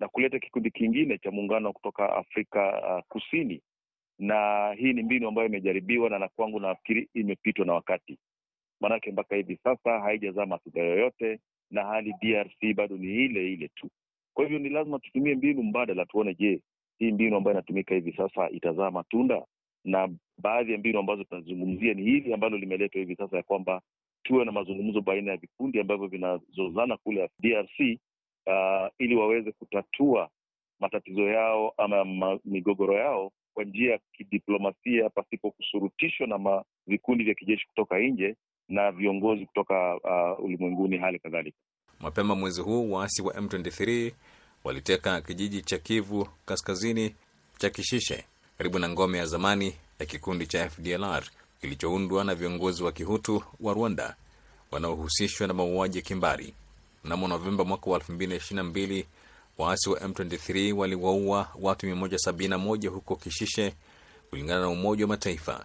na 0.00 0.08
kuleta 0.08 0.38
kikundi 0.38 0.70
kingine 0.70 1.18
cha 1.18 1.30
muungano 1.30 1.72
kutoka 1.72 2.16
Afrika 2.16 2.82
uh, 2.96 3.04
Kusini 3.08 3.62
na 4.18 4.72
hii 4.78 4.92
ni 4.92 5.02
mbinu 5.02 5.28
ambayo 5.28 5.48
imejaribiwa 5.48 6.10
na 6.10 6.18
na 6.18 6.28
nafikiri 6.60 7.08
imepitwa 7.14 7.66
na 7.66 7.72
wakati. 7.72 8.18
maanake 8.80 9.12
mpaka 9.12 9.36
hivi 9.36 9.56
sasa 9.64 10.00
haijazaa 10.00 10.46
matunda 10.46 10.80
yoyote, 10.80 11.40
na 11.70 11.84
hali 11.84 12.14
DRC 12.22 12.74
bado 12.76 12.96
ni 12.96 13.06
ile 13.24 13.52
ile 13.52 13.68
tu. 13.68 13.90
Kwa 14.34 14.44
hivyo 14.44 14.58
ni 14.58 14.68
lazima 14.68 14.98
tutumie 14.98 15.34
mbinu 15.34 15.62
mbadala, 15.62 16.06
tuone, 16.06 16.34
je, 16.34 16.60
hii 16.98 17.12
mbinu 17.12 17.36
ambayo 17.36 17.54
inatumika 17.54 17.94
hivi 17.94 18.12
sasa 18.12 18.50
itazaa 18.50 18.90
matunda? 18.90 19.44
Na 19.84 20.08
baadhi 20.38 20.72
ya 20.72 20.78
mbinu 20.78 20.98
ambazo 20.98 21.24
tunazungumzia 21.24 21.94
ni 21.94 22.02
hili 22.02 22.34
ambalo 22.34 22.58
limeletwa 22.58 22.98
hivi 22.98 23.16
sasa, 23.16 23.36
ya 23.36 23.42
kwamba 23.42 23.80
tuwe 24.22 24.44
na 24.44 24.52
mazungumzo 24.52 25.00
baina 25.00 25.30
ya 25.30 25.36
vikundi 25.36 25.80
ambavyo 25.80 26.06
vinazozana 26.06 26.96
kule 26.96 27.30
DRC 27.38 27.80
uh, 28.46 28.88
ili 28.98 29.16
waweze 29.16 29.52
kutatua 29.52 30.30
matatizo 30.80 31.22
yao 31.22 31.74
ama 31.76 32.04
ma, 32.04 32.38
migogoro 32.44 32.94
yao 32.94 33.32
kwa 33.54 33.64
njia 33.64 33.92
ya 33.92 33.98
kidiplomasia 34.12 35.10
pasipo 35.10 35.50
kushurutishwa 35.50 36.26
na 36.26 36.38
ma, 36.38 36.64
vikundi 36.86 37.24
vya 37.24 37.34
kijeshi 37.34 37.66
kutoka 37.68 37.98
nje 37.98 38.36
na 38.68 38.92
viongozi 38.92 39.46
kutoka 39.46 39.96
uh, 39.96 40.44
ulimwenguni 40.44 40.96
hali 40.98 41.18
kadhalika. 41.18 41.58
Mapema 42.04 42.34
mwezi 42.34 42.60
huu 42.60 42.92
waasi 42.92 43.22
wa 43.22 43.34
M23 43.34 44.12
waliteka 44.64 45.20
kijiji 45.20 45.62
cha 45.62 45.78
Kivu 45.78 46.28
kaskazini 46.46 47.14
cha 47.58 47.70
Kishishe 47.70 48.24
karibu 48.58 48.78
na 48.78 48.88
ngome 48.88 49.18
ya 49.18 49.26
zamani 49.26 49.74
ya 49.98 50.06
kikundi 50.06 50.46
cha 50.46 50.70
FDLR 50.70 51.24
kilichoundwa 51.60 52.24
na 52.24 52.34
viongozi 52.34 52.82
wa 52.82 52.92
Kihutu 52.92 53.42
wa 53.60 53.74
Rwanda 53.74 54.16
wanaohusishwa 54.70 55.46
na 55.46 55.54
mauaji 55.54 55.98
ya 55.98 56.04
kimbari. 56.04 56.54
Mnamo 57.04 57.28
Novemba 57.28 57.64
mwaka 57.64 57.90
wa 57.90 57.98
2022 57.98 59.04
waasi 59.58 59.90
wa 59.90 59.98
M23 60.00 60.72
waliwaua 60.72 61.48
watu 61.60 61.86
171 61.86 62.88
huko 62.88 63.16
Kishishe, 63.16 63.74
kulingana 64.30 64.60
na 64.60 64.68
Umoja 64.68 65.04
wa 65.04 65.08
Mataifa, 65.08 65.64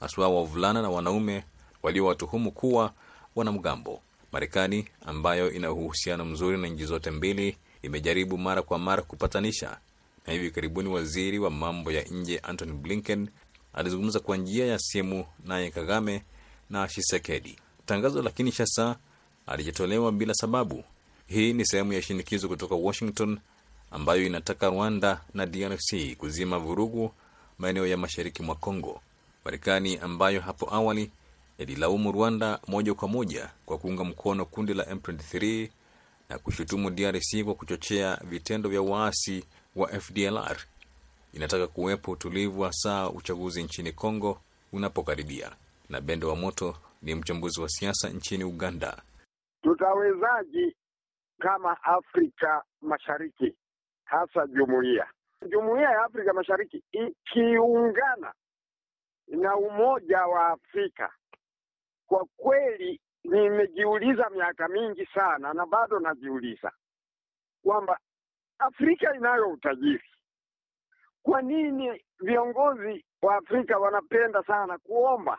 haswa 0.00 0.28
wavulana 0.28 0.82
na 0.82 0.90
wanaume 0.90 1.44
waliowatuhumu 1.82 2.52
kuwa 2.52 2.92
wanamgambo. 3.36 4.00
Marekani 4.32 4.88
ambayo 5.06 5.52
ina 5.52 5.72
uhusiano 5.72 6.24
mzuri 6.24 6.58
na 6.58 6.68
nchi 6.68 6.84
zote 6.84 7.10
mbili 7.10 7.56
imejaribu 7.82 8.38
mara 8.38 8.62
kwa 8.62 8.78
mara 8.78 9.02
kupatanisha, 9.02 9.78
na 10.26 10.32
hivi 10.32 10.50
karibuni 10.50 10.88
waziri 10.88 11.38
wa 11.38 11.50
mambo 11.50 11.92
ya 11.92 12.02
nje 12.02 12.38
Antony 12.38 12.72
Blinken 12.72 13.28
alizungumza 13.72 14.20
kwa 14.20 14.36
njia 14.36 14.66
ya 14.66 14.78
simu 14.78 15.24
naye 15.44 15.70
Kagame 15.70 16.22
na 16.70 16.88
Shisekedi. 16.88 17.56
Tangazo 17.86 18.22
la 18.22 18.30
Kinshasa 18.30 18.96
alijitolewa 19.46 20.12
bila 20.12 20.34
sababu. 20.34 20.84
Hii 21.26 21.52
ni 21.52 21.66
sehemu 21.66 21.92
ya 21.92 22.02
shinikizo 22.02 22.48
kutoka 22.48 22.74
Washington 22.74 23.38
ambayo 23.90 24.26
inataka 24.26 24.68
Rwanda 24.70 25.20
na 25.34 25.46
DRC 25.46 26.16
kuzima 26.18 26.58
vurugu 26.58 27.12
maeneo 27.58 27.86
ya 27.86 27.96
mashariki 27.96 28.42
mwa 28.42 28.54
Kongo. 28.54 29.00
Marekani 29.44 29.96
ambayo 29.98 30.40
hapo 30.40 30.74
awali 30.74 31.10
ililaumu 31.60 32.12
Rwanda 32.12 32.60
moja 32.68 32.94
kwa 32.94 33.08
moja 33.08 33.50
kwa 33.66 33.78
kuunga 33.78 34.04
mkono 34.04 34.44
kundi 34.44 34.74
la 34.74 34.84
M23 34.84 35.68
na 36.28 36.38
kushutumu 36.38 36.90
DRC 36.90 37.44
kwa 37.44 37.54
kuchochea 37.54 38.18
vitendo 38.24 38.68
vya 38.68 38.82
waasi 38.82 39.44
wa 39.76 39.88
FDLR 40.00 40.56
inataka 41.32 41.66
kuwepo 41.66 42.10
utulivu, 42.12 42.62
hasa 42.62 43.10
uchaguzi 43.10 43.62
nchini 43.62 43.92
Kongo 43.92 44.40
unapokaribia. 44.72 45.50
Na 45.88 46.00
Bendo 46.00 46.28
wa 46.28 46.36
Moto 46.36 46.76
ni 47.02 47.14
mchambuzi 47.14 47.60
wa 47.60 47.68
siasa 47.68 48.08
nchini 48.08 48.44
Uganda. 48.44 49.02
Tutawezaji 49.62 50.76
kama 51.38 51.82
Afrika 51.82 52.62
Mashariki, 52.80 53.54
hasa 54.04 54.46
jumuiya 54.46 55.06
jumuiya 55.48 55.90
ya 55.90 56.04
Afrika 56.04 56.32
Mashariki 56.32 56.82
ikiungana 56.92 58.32
na 59.28 59.56
Umoja 59.56 60.26
wa 60.26 60.46
Afrika, 60.48 61.12
kwa 62.10 62.26
kweli 62.36 63.00
nimejiuliza 63.24 64.30
miaka 64.30 64.68
mingi 64.68 65.06
sana 65.06 65.54
na 65.54 65.66
bado 65.66 66.00
najiuliza 66.00 66.72
kwamba 67.64 67.98
Afrika 68.58 69.16
inayo 69.16 69.48
utajiri. 69.50 70.04
Kwa 71.22 71.42
nini 71.42 72.04
viongozi 72.20 73.04
wa 73.22 73.36
Afrika 73.36 73.78
wanapenda 73.78 74.42
sana 74.42 74.78
kuomba 74.78 75.38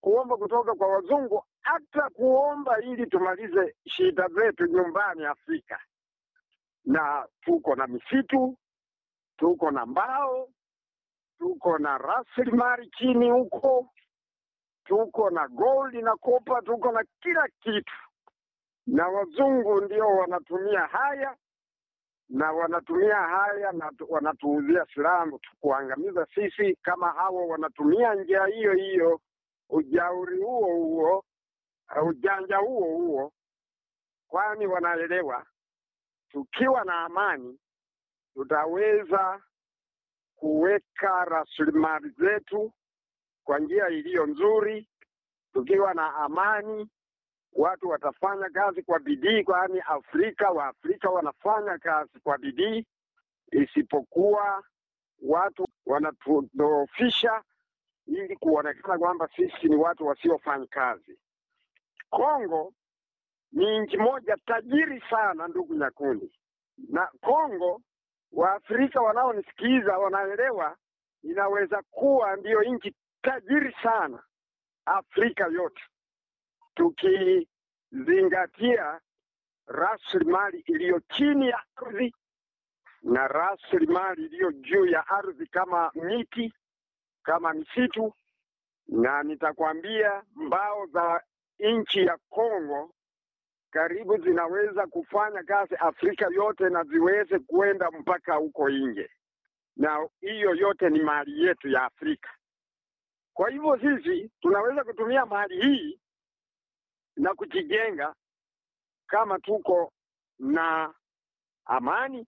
kuomba 0.00 0.36
kutoka 0.36 0.74
kwa 0.74 0.88
wazungu, 0.88 1.44
hata 1.62 2.10
kuomba 2.10 2.80
ili 2.82 3.06
tumalize 3.06 3.76
shida 3.86 4.28
zetu 4.28 4.66
nyumbani 4.66 5.24
Afrika? 5.26 5.80
Na 6.84 7.28
tuko 7.40 7.74
na 7.76 7.86
misitu, 7.86 8.58
tuko 9.36 9.70
na 9.70 9.86
mbao, 9.86 10.48
tuko 11.38 11.78
na 11.78 11.98
rasilimali 11.98 12.90
chini 12.90 13.30
huko, 13.30 13.88
tuko 14.84 15.30
na 15.30 15.48
gold 15.48 15.94
na 15.94 16.16
kopa, 16.16 16.62
tuko 16.62 16.92
na 16.92 17.04
kila 17.20 17.48
kitu, 17.60 17.94
na 18.86 19.08
wazungu 19.08 19.80
ndio 19.80 20.06
wanatumia 20.08 20.80
haya 20.86 21.36
na 22.28 22.52
wanatumia 22.52 23.16
haya 23.16 23.72
na 23.72 23.92
wanatuuzia 24.08 24.86
silaha 24.94 25.26
kuangamiza 25.60 26.26
sisi. 26.34 26.76
Kama 26.82 27.12
hao 27.12 27.48
wanatumia 27.48 28.14
njia 28.14 28.46
hiyo 28.46 28.72
hiyo, 28.72 29.20
ujauri 29.68 30.42
huo 30.42 30.66
huo, 30.74 31.24
ujanja 32.08 32.56
huo 32.56 32.84
huo, 32.96 33.32
kwani 34.28 34.66
wanaelewa? 34.66 35.46
Tukiwa 36.28 36.84
na 36.84 37.00
amani 37.04 37.58
tutaweza 38.34 39.42
kuweka 40.36 41.24
rasilimali 41.24 42.08
zetu 42.10 42.72
kwa 43.44 43.58
njia 43.58 43.88
iliyo 43.88 44.26
nzuri. 44.26 44.88
Tukiwa 45.52 45.94
na 45.94 46.14
amani 46.14 46.88
watu 47.52 47.88
watafanya 47.88 48.50
kazi 48.50 48.82
kwa 48.82 48.98
bidii, 48.98 49.42
kwani 49.44 49.80
Afrika 49.80 50.50
Waafrika 50.50 51.10
wanafanya 51.10 51.78
kazi 51.78 52.20
kwa 52.20 52.38
bidii, 52.38 52.86
isipokuwa 53.52 54.64
watu 55.22 55.66
wanatudhoofisha 55.86 57.42
ili 58.06 58.36
kuonekana 58.36 58.98
kwamba 58.98 59.28
sisi 59.36 59.68
ni 59.68 59.76
watu 59.76 60.06
wasiofanya 60.06 60.66
kazi. 60.66 61.18
Kongo 62.10 62.72
ni 63.52 63.78
nchi 63.80 63.96
moja 63.96 64.36
tajiri 64.46 65.02
sana, 65.10 65.48
ndugu 65.48 65.74
Nyakundi, 65.74 66.32
na 66.88 67.08
Kongo 67.20 67.80
Waafrika 68.32 69.00
wanaonisikiza 69.00 69.98
wanaelewa, 69.98 70.76
inaweza 71.22 71.82
kuwa 71.90 72.36
ndiyo 72.36 72.62
nchi 72.62 72.94
tajiri 73.24 73.74
sana 73.82 74.22
Afrika 74.86 75.46
yote 75.46 75.82
tukizingatia 76.74 79.00
rasilimali 79.66 80.58
iliyo 80.66 81.00
chini 81.00 81.48
ya 81.48 81.62
ardhi 81.76 82.14
na 83.02 83.28
rasilimali 83.28 84.24
iliyo 84.24 84.52
juu 84.52 84.86
ya 84.86 85.06
ardhi 85.08 85.46
kama 85.46 85.90
miti, 85.94 86.54
kama 87.22 87.52
misitu, 87.54 88.14
na 88.88 89.22
nitakwambia 89.22 90.22
mbao 90.34 90.86
za 90.86 91.22
nchi 91.58 92.00
ya 92.06 92.18
Kongo 92.28 92.94
karibu 93.70 94.16
zinaweza 94.18 94.86
kufanya 94.86 95.42
kazi 95.42 95.74
Afrika 95.76 96.26
yote 96.34 96.68
na 96.68 96.84
ziweze 96.84 97.38
kuenda 97.38 97.90
mpaka 97.90 98.34
huko 98.34 98.70
nje, 98.70 99.10
na 99.76 100.08
hiyo 100.20 100.54
yote 100.54 100.90
ni 100.90 101.00
mali 101.02 101.42
yetu 101.42 101.68
ya 101.68 101.84
Afrika. 101.84 102.30
Kwa 103.34 103.50
hivyo 103.50 103.78
sisi 103.80 104.30
tunaweza 104.40 104.84
kutumia 104.84 105.26
mali 105.26 105.60
hii 105.62 106.00
na 107.16 107.34
kujijenga 107.34 108.14
kama 109.06 109.38
tuko 109.38 109.92
na 110.38 110.94
amani 111.64 112.26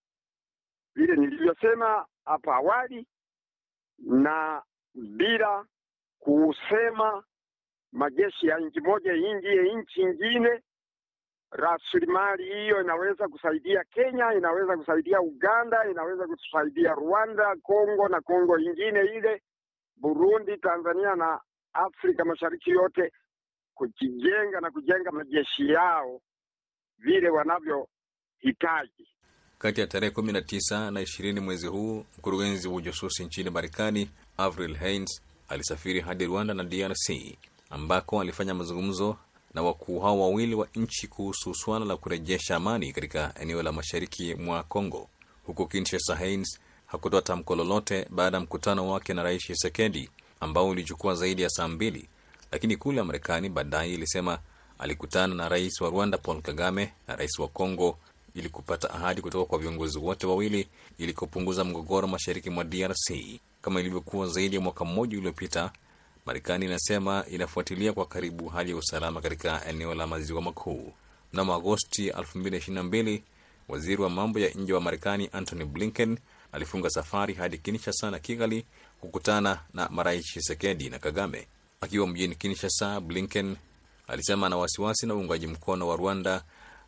vile 0.94 1.16
nilivyosema 1.16 2.06
hapo 2.24 2.52
awali, 2.52 3.06
na 3.98 4.62
bila 4.94 5.66
kusema 6.18 7.24
majeshi 7.92 8.46
ya 8.46 8.58
nchi 8.58 8.80
moja 8.80 9.14
ingie 9.14 9.74
nchi 9.74 10.00
ingine. 10.00 10.62
Rasilimali 11.50 12.44
hiyo 12.44 12.80
inaweza 12.82 13.28
kusaidia 13.28 13.84
Kenya, 13.84 14.34
inaweza 14.34 14.76
kusaidia 14.76 15.20
Uganda, 15.20 15.90
inaweza 15.90 16.26
kusaidia 16.26 16.92
Rwanda, 16.94 17.56
Kongo 17.56 18.08
na 18.08 18.20
Kongo 18.20 18.58
ingine 18.58 19.00
ile, 19.04 19.42
Burundi, 19.96 20.56
Tanzania 20.58 21.14
na 21.16 21.40
Afrika 21.72 22.24
Mashariki 22.24 22.70
yote 22.70 23.12
kujijenga 23.74 24.60
na 24.60 24.70
kujenga 24.70 25.10
majeshi 25.12 25.68
yao 25.68 26.20
vile 26.98 27.28
wanavyohitaji. 27.30 29.08
Kati 29.58 29.80
ya 29.80 29.86
tarehe 29.86 30.10
kumi 30.10 30.32
na 30.32 30.42
tisa 30.42 30.90
na 30.90 31.00
ishirini 31.00 31.40
mwezi 31.40 31.66
huu, 31.66 32.04
mkurugenzi 32.18 32.68
wa 32.68 32.74
ujasusi 32.74 33.24
nchini 33.24 33.50
Marekani 33.50 34.10
Avril 34.36 34.74
Haines 34.74 35.22
alisafiri 35.48 36.00
hadi 36.00 36.26
Rwanda 36.26 36.54
na 36.54 36.64
DRC 36.64 37.10
ambako 37.70 38.20
alifanya 38.20 38.54
mazungumzo 38.54 39.16
na 39.54 39.62
wakuu 39.62 40.00
hao 40.00 40.20
wawili 40.20 40.54
wa 40.54 40.68
nchi 40.74 41.08
kuhusu 41.08 41.54
suala 41.54 41.84
la 41.84 41.96
kurejesha 41.96 42.56
amani 42.56 42.92
katika 42.92 43.34
eneo 43.40 43.62
la 43.62 43.72
mashariki 43.72 44.34
mwa 44.34 44.62
Congo. 44.62 45.08
Huko 45.46 45.66
Kinshasa, 45.66 46.16
Haines 46.16 46.60
hakutoa 46.96 47.22
tamko 47.22 47.56
lolote 47.56 48.06
baada 48.10 48.36
ya 48.36 48.42
mkutano 48.42 48.90
wake 48.90 49.14
na 49.14 49.22
Rais 49.22 49.42
Tshisekedi 49.42 50.10
ambao 50.40 50.68
ulichukua 50.68 51.14
zaidi 51.14 51.42
ya 51.42 51.50
saa 51.50 51.68
mbili 51.68 52.08
lakini 52.52 52.74
ikulu 52.74 52.98
ya 52.98 53.04
Marekani 53.04 53.48
baadaye 53.48 53.94
ilisema 53.94 54.38
alikutana 54.78 55.34
na 55.34 55.48
rais 55.48 55.80
wa 55.80 55.90
Rwanda 55.90 56.18
Paul 56.18 56.42
Kagame 56.42 56.92
na 57.08 57.16
rais 57.16 57.38
wa 57.38 57.48
Kongo 57.48 57.98
ili 58.34 58.48
kupata 58.48 58.90
ahadi 58.90 59.20
kutoka 59.22 59.44
kwa 59.44 59.58
viongozi 59.58 59.98
wote 59.98 60.26
wawili 60.26 60.68
ili 60.98 61.12
kupunguza 61.12 61.64
mgogoro 61.64 62.08
mashariki 62.08 62.50
mwa 62.50 62.64
DRC. 62.64 63.12
Kama 63.62 63.80
ilivyokuwa 63.80 64.28
zaidi 64.28 64.56
ya 64.56 64.62
mwaka 64.62 64.84
mmoja 64.84 65.18
uliopita, 65.18 65.70
Marekani 66.26 66.64
inasema 66.66 67.24
inafuatilia 67.30 67.92
kwa 67.92 68.06
karibu 68.06 68.48
hali 68.48 68.70
ya 68.70 68.76
usalama 68.76 69.20
katika 69.20 69.64
eneo 69.68 69.94
la 69.94 70.06
maziwa 70.06 70.42
makuu. 70.42 70.92
Mnamo 71.32 71.54
Agosti 71.54 72.10
2022 72.10 73.20
waziri 73.68 74.02
wa 74.02 74.10
mambo 74.10 74.38
ya 74.38 74.50
nje 74.50 74.72
wa 74.72 74.80
Marekani 74.80 75.28
Antony 75.32 75.64
Blinken 75.64 76.18
alifunga 76.52 76.90
safari 76.90 77.34
hadi 77.34 77.58
Kinshasa 77.58 78.10
na 78.10 78.18
Kigali 78.18 78.66
kukutana 79.00 79.60
na 79.74 79.88
marais 79.88 80.24
Tshisekedi 80.24 80.90
na 80.90 80.98
Kagame. 80.98 81.46
Akiwa 81.80 82.06
mjini 82.06 82.34
Kinshasa, 82.34 83.00
Blinken 83.00 83.56
alisema 84.08 84.46
ana 84.46 84.56
wasiwasi 84.56 85.06
na 85.06 85.14
uungaji 85.14 85.46
mkono 85.46 85.88
wa 85.88 85.96
Rwanda 85.96 86.42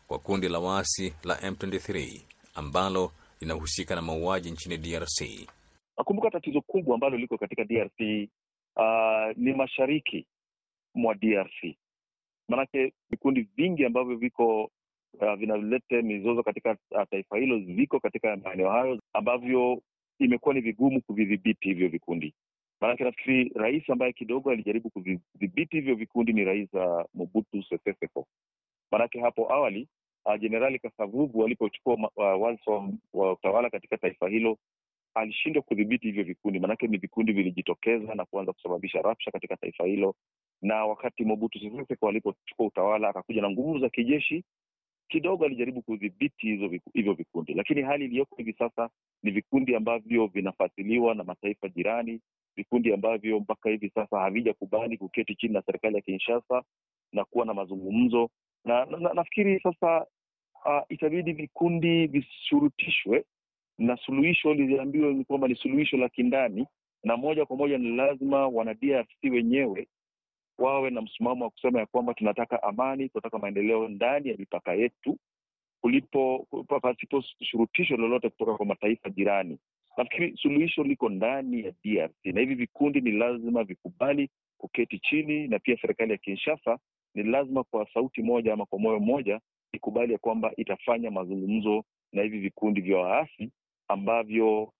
kwa 0.07 0.19
kundi 0.19 0.49
la 0.49 0.59
waasi 0.59 1.13
la 1.23 1.35
M23 1.35 2.21
ambalo 2.55 3.11
linahusika 3.41 3.95
na 3.95 4.01
mauaji 4.01 4.51
nchini 4.51 4.77
DRC. 4.77 5.47
Nakumbuka 5.97 6.29
tatizo 6.31 6.61
kubwa 6.61 6.93
ambalo 6.95 7.17
liko 7.17 7.37
katika 7.37 7.63
DRC 7.63 7.99
uh, 8.75 9.37
ni 9.37 9.53
mashariki 9.53 10.25
mwa 10.95 11.15
DRC, 11.15 11.75
maanake 12.47 12.93
vikundi 13.09 13.41
vingi 13.55 13.85
ambavyo 13.85 14.15
viko 14.17 14.71
uh, 15.13 15.33
vinaleta 15.33 16.01
mizozo 16.01 16.43
katika 16.43 16.77
uh, 16.91 17.03
taifa 17.09 17.37
hilo 17.37 17.59
ziko 17.59 17.99
katika 17.99 18.37
maeneo 18.37 18.69
hayo 18.69 18.99
ambavyo 19.13 19.81
imekuwa 20.19 20.53
ni 20.55 20.61
vigumu 20.61 21.01
kuvidhibiti 21.01 21.67
hivyo 21.67 21.87
vikundi. 21.89 22.33
Maanake 22.81 23.03
nafikiri 23.03 23.51
rais 23.55 23.89
ambaye 23.89 24.13
kidogo 24.13 24.51
alijaribu 24.51 24.89
kuvidhibiti 24.89 25.75
hivyo 25.75 25.95
vikundi 25.95 26.33
ni 26.33 26.43
rais 26.45 26.73
uh, 26.73 27.01
Mobutu 27.13 27.63
Sese. 27.63 28.09
Maanake 28.91 29.21
hapo 29.21 29.53
awali 29.53 29.87
jenerali 30.39 30.75
uh, 30.75 30.81
Kasavubu 30.81 31.45
alipochukua 31.45 31.93
uh, 31.93 32.41
wadhifa 32.41 32.89
wa 33.13 33.31
utawala 33.33 33.69
katika 33.69 33.97
taifa 33.97 34.29
hilo 34.29 34.57
alishindwa 35.13 35.61
kudhibiti 35.63 36.05
hivyo 36.07 36.23
vikundi, 36.23 36.59
maanake 36.59 36.87
ni 36.87 36.97
vikundi 36.97 37.33
vilijitokeza 37.33 38.15
na 38.15 38.25
kuanza 38.25 38.53
kusababisha 38.53 39.01
rapsha 39.01 39.31
katika 39.31 39.57
taifa 39.57 39.85
hilo. 39.85 40.15
Na 40.61 40.85
wakati 40.85 41.25
Mobutu 41.25 41.59
Sese 41.59 42.07
alipochukua 42.07 42.65
utawala 42.65 43.09
akakuja 43.09 43.41
na 43.41 43.49
nguvu 43.49 43.79
za 43.79 43.89
kijeshi, 43.89 44.43
kidogo 45.09 45.45
alijaribu 45.45 45.81
kudhibiti 45.81 46.47
hivyo 46.93 47.13
vikundi, 47.13 47.53
lakini 47.53 47.81
hali 47.81 48.05
iliyoko 48.05 48.35
hivi 48.35 48.53
sasa 48.53 48.89
ni 49.23 49.31
vikundi 49.31 49.75
ambavyo 49.75 50.27
vinafuatiliwa 50.27 51.15
na 51.15 51.23
mataifa 51.23 51.69
jirani, 51.69 52.21
vikundi 52.55 52.93
ambavyo 52.93 53.39
mpaka 53.39 53.69
hivi 53.69 53.89
sasa 53.89 54.19
havijakubali 54.19 54.97
kuketi 54.97 55.35
chini 55.35 55.53
na 55.53 55.61
serikali 55.61 55.95
ya 55.95 56.01
Kinshasa 56.01 56.63
na 57.13 57.25
kuwa 57.25 57.45
na 57.45 57.53
mazungumzo. 57.53 58.29
Na, 58.65 58.85
na, 58.85 58.97
na 58.97 59.13
nafikiri 59.13 59.59
sasa 59.59 60.05
uh, 60.65 60.81
itabidi 60.89 61.33
vikundi 61.33 62.07
vishurutishwe 62.07 63.25
na 63.77 63.97
suluhisho 63.97 64.53
liliambiwa 64.53 65.13
ni 65.13 65.25
kwamba 65.25 65.47
ni 65.47 65.55
suluhisho 65.55 65.97
la 65.97 66.09
kindani, 66.09 66.67
na 67.03 67.17
moja 67.17 67.45
kwa 67.45 67.57
moja 67.57 67.77
ni 67.77 67.95
lazima 67.95 68.47
wana 68.47 68.73
DRC 68.73 69.23
wenyewe 69.31 69.87
wawe 70.59 70.89
na 70.89 71.01
msimamo 71.01 71.43
wa 71.45 71.49
kusema 71.51 71.79
ya 71.79 71.85
kwamba 71.85 72.13
tunataka 72.13 72.63
amani, 72.63 73.09
tunataka 73.09 73.37
maendeleo 73.39 73.87
ndani 73.87 74.29
ya 74.29 74.37
mipaka 74.37 74.73
yetu, 74.73 75.17
kulipo 75.81 76.47
pasipo 76.81 77.23
shurutisho 77.41 77.97
lolote 77.97 78.29
kutoka 78.29 78.55
kwa 78.55 78.65
mataifa 78.65 79.09
jirani. 79.09 79.59
Nafikiri 79.97 80.37
suluhisho 80.37 80.83
liko 80.83 81.09
ndani 81.09 81.63
ya 81.63 81.71
DRC 81.83 82.25
na 82.25 82.39
hivi 82.41 82.55
vikundi 82.55 83.01
ni 83.01 83.11
lazima 83.11 83.63
vikubali 83.63 84.29
kuketi 84.57 84.99
chini, 84.99 85.47
na 85.47 85.59
pia 85.59 85.77
serikali 85.81 86.11
ya 86.11 86.17
Kinshasa 86.17 86.77
ni 87.15 87.23
lazima 87.23 87.63
kwa 87.63 87.87
sauti 87.93 88.21
moja 88.21 88.53
ama 88.53 88.65
kwa 88.65 88.79
moyo 88.79 88.99
mmoja 88.99 89.39
ikubali 89.71 90.13
ya 90.13 90.19
kwamba 90.19 90.51
itafanya 90.57 91.11
mazungumzo 91.11 91.83
na 92.13 92.21
hivi 92.21 92.39
vikundi 92.39 92.81
vya 92.81 92.97
waasi 92.97 93.51
ambavyo 93.87 94.73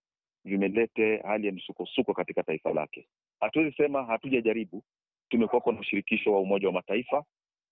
vimelete 0.46 1.18
hali 1.18 1.48
ya 1.48 1.54
msukosuko 1.54 2.14
katika 2.14 2.44
taifa 2.44 2.74
lake. 2.74 3.08
Hatuwezi 3.40 3.76
sema 3.76 4.04
hatujajaribu. 4.06 4.84
Tumekuwako 5.30 5.72
na 5.72 5.80
ushirikisho 5.80 6.34
wa 6.34 6.40
Umoja 6.40 6.68
wa 6.68 6.74
Mataifa 6.74 7.24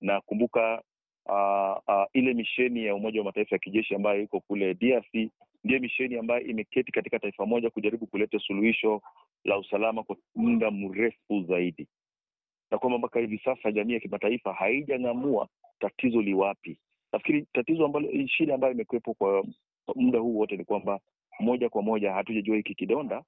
na 0.02 0.22
kumbuka, 0.22 0.82
uh, 1.26 1.78
uh, 1.96 2.06
ile 2.13 2.34
misheni 2.34 2.86
ya 2.86 2.96
Umoja 2.96 3.20
wa 3.20 3.26
Mataifa 3.26 3.56
ya 3.56 3.60
kijeshi 3.60 3.96
ambayo 3.96 4.22
iko 4.22 4.39
kule 4.39 4.74
DRC 4.74 5.30
ndiyo 5.63 5.80
misheni 5.80 6.17
ambayo 6.17 6.41
imeketi 6.41 6.91
katika 6.91 7.20
taifa 7.20 7.46
moja 7.46 7.70
kujaribu 7.70 8.08
kuleta 8.08 8.39
suluhisho 8.39 9.02
la 9.43 9.58
usalama 9.58 10.04
kwa 10.04 10.17
muda 10.36 10.72
mrefu 10.72 11.43
zaidi, 11.48 11.88
na 12.72 12.78
kwamba 12.78 12.98
mpaka 13.00 13.20
hivi 13.20 13.38
sasa 13.46 13.72
jamii 13.72 13.93
ya 13.93 14.00
kimataifa 14.00 14.54
haijang'amua 14.54 15.48
tatizo 15.80 16.22
liwapi. 16.22 16.78
Nafikiri 17.13 17.46
tatizo 17.54 17.86
ambalo, 17.86 18.28
shida 18.28 18.56
ambayo 18.56 18.74
imekuwepo 18.74 19.13
kwa 19.13 19.46
muda 19.96 20.20
huu 20.20 20.38
wote 20.38 20.58
ni 20.58 20.65
kwamba 20.65 21.00
moja 21.39 21.70
kwa 21.70 21.82
moja 21.82 22.13
hatujajua 22.13 22.56
hiki 22.58 22.76
kidonda 22.76 23.24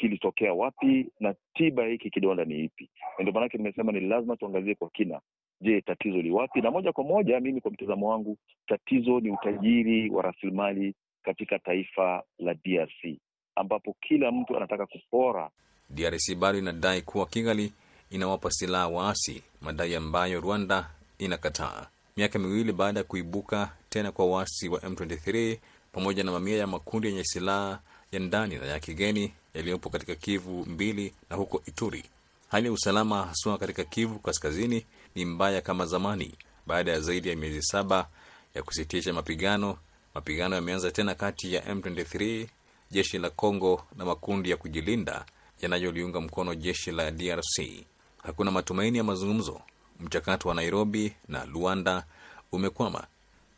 kilitokea 0.00 0.52
wapi 0.52 1.06
na 1.20 1.34
tiba 1.54 1.86
hiki 1.86 2.10
kidonda 2.10 2.44
ni 2.44 2.64
ipi. 2.64 2.90
Ndio 3.18 3.32
maanake 3.32 3.58
nimesema 3.58 3.92
ni 3.92 4.00
lazima 4.00 4.36
tuangazie 4.36 4.74
kwa 4.74 4.90
kina, 4.90 5.20
je, 5.60 5.80
tatizo 5.80 6.16
li 6.22 6.30
wapi? 6.30 6.60
Na 6.60 6.70
moja 6.70 6.92
kwa 6.92 7.04
moja, 7.04 7.40
mimi 7.40 7.60
kwa 7.60 7.70
mtazamo 7.70 8.08
wangu, 8.08 8.36
tatizo 8.66 9.20
ni 9.20 9.30
utajiri 9.30 10.10
wa 10.10 10.22
rasilimali 10.22 10.94
katika 11.22 11.58
taifa 11.58 12.22
la 12.38 12.54
DRC 12.54 13.18
ambapo 13.56 13.96
kila 14.00 14.32
mtu 14.32 14.56
anataka 14.56 14.86
kupora. 14.86 15.50
DRC 15.90 16.34
bado 16.38 16.58
inadai 16.58 17.02
kuwa 17.02 17.26
Kigali 17.26 17.72
inawapa 18.10 18.50
silaha 18.50 18.88
waasi, 18.88 19.42
madai 19.62 19.94
ambayo 19.94 20.40
Rwanda 20.40 20.90
inakataa. 21.18 21.86
Miaka 22.16 22.38
miwili 22.38 22.72
baada 22.72 23.00
ya 23.00 23.04
kuibuka 23.04 23.72
tena 23.88 24.12
kwa 24.12 24.26
waasi 24.26 24.68
wa 24.68 24.78
M23 24.80 25.56
pamoja 25.92 26.24
na 26.24 26.32
mamia 26.32 26.56
ya 26.58 26.66
makundi 26.66 27.08
yenye 27.08 27.24
silaha 27.24 27.80
ya 28.12 28.18
ndani 28.20 28.56
na 28.56 28.66
ya 28.66 28.80
kigeni 28.80 29.32
yaliyopo 29.58 29.90
katika 29.90 30.14
Kivu 30.14 30.66
mbili 30.66 31.14
na 31.30 31.36
huko 31.36 31.62
Ituri, 31.66 32.04
hali 32.48 32.66
ya 32.66 32.72
usalama 32.72 33.22
haswa 33.26 33.58
katika 33.58 33.84
Kivu 33.84 34.18
kaskazini 34.18 34.86
ni 35.14 35.24
mbaya 35.24 35.60
kama 35.60 35.86
zamani. 35.86 36.34
Baada 36.66 36.92
ya 36.92 37.00
zaidi 37.00 37.28
ya 37.28 37.36
miezi 37.36 37.62
saba 37.62 38.08
ya 38.54 38.62
kusitisha 38.62 39.12
mapigano, 39.12 39.78
mapigano 40.14 40.54
yameanza 40.54 40.90
tena 40.90 41.14
kati 41.14 41.54
ya 41.54 41.60
M23, 41.74 42.46
jeshi 42.90 43.18
la 43.18 43.30
Congo 43.30 43.84
na 43.96 44.04
makundi 44.04 44.50
ya 44.50 44.56
kujilinda 44.56 45.24
yanayoliunga 45.62 46.20
mkono 46.20 46.54
jeshi 46.54 46.90
la 46.92 47.10
DRC. 47.10 47.84
Hakuna 48.22 48.50
matumaini 48.50 48.98
ya 48.98 49.04
mazungumzo. 49.04 49.60
Mchakato 50.00 50.48
wa 50.48 50.54
Nairobi 50.54 51.12
na 51.28 51.44
Luanda 51.44 52.04
umekwama. 52.52 53.06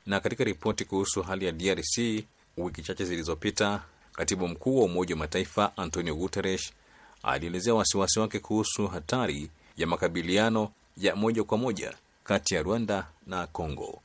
Na 0.07 0.21
katika 0.21 0.45
ripoti 0.45 0.85
kuhusu 0.85 1.23
hali 1.23 1.45
ya 1.47 1.53
DRC 1.53 2.25
wiki 2.57 2.83
chache 2.83 3.05
zilizopita, 3.05 3.83
katibu 4.21 4.49
mkuu 4.49 4.79
wa 4.79 4.85
Umoja 4.85 5.15
wa 5.15 5.19
Mataifa 5.19 5.77
Antonio 5.77 6.15
Guterres 6.15 6.73
alielezea 7.23 7.75
wasiwasi 7.75 8.21
wake 8.21 8.39
kuhusu 8.39 8.87
hatari 8.89 9.51
ya 9.77 9.87
makabiliano 9.87 10.71
ya 10.97 11.17
moja 11.17 11.45
kwa 11.45 11.59
moja 11.59 11.95
kati 12.25 12.55
ya 12.55 12.63
Rwanda 12.63 13.07
na 13.27 13.47
Congo. 13.47 14.01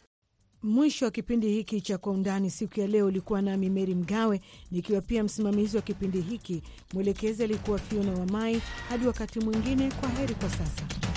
Mwisho 0.64 1.06
wa 1.06 1.12
kipindi 1.12 1.50
hiki 1.50 1.82
cha 1.82 1.98
Kwa 1.98 2.14
Undani 2.14 2.50
siku 2.52 2.80
ya 2.80 2.88
leo 2.88 3.06
ulikuwa 3.06 3.42
nami 3.42 3.70
Meri 3.70 3.96
Mgawe 3.96 4.42
nikiwa 4.72 5.02
pia 5.02 5.24
msimamizi 5.24 5.76
wa 5.78 5.82
kipindi 5.84 6.22
hiki. 6.22 6.62
Mwelekezi 6.94 7.44
alikuwa 7.44 7.80
Fiona 7.80 8.12
Wamai. 8.20 8.62
Hadi 8.90 9.08
wakati 9.08 9.40
mwingine, 9.40 9.92
kwa 9.92 10.10
heri 10.10 10.36
kwa 10.36 10.50
sasa. 10.50 11.15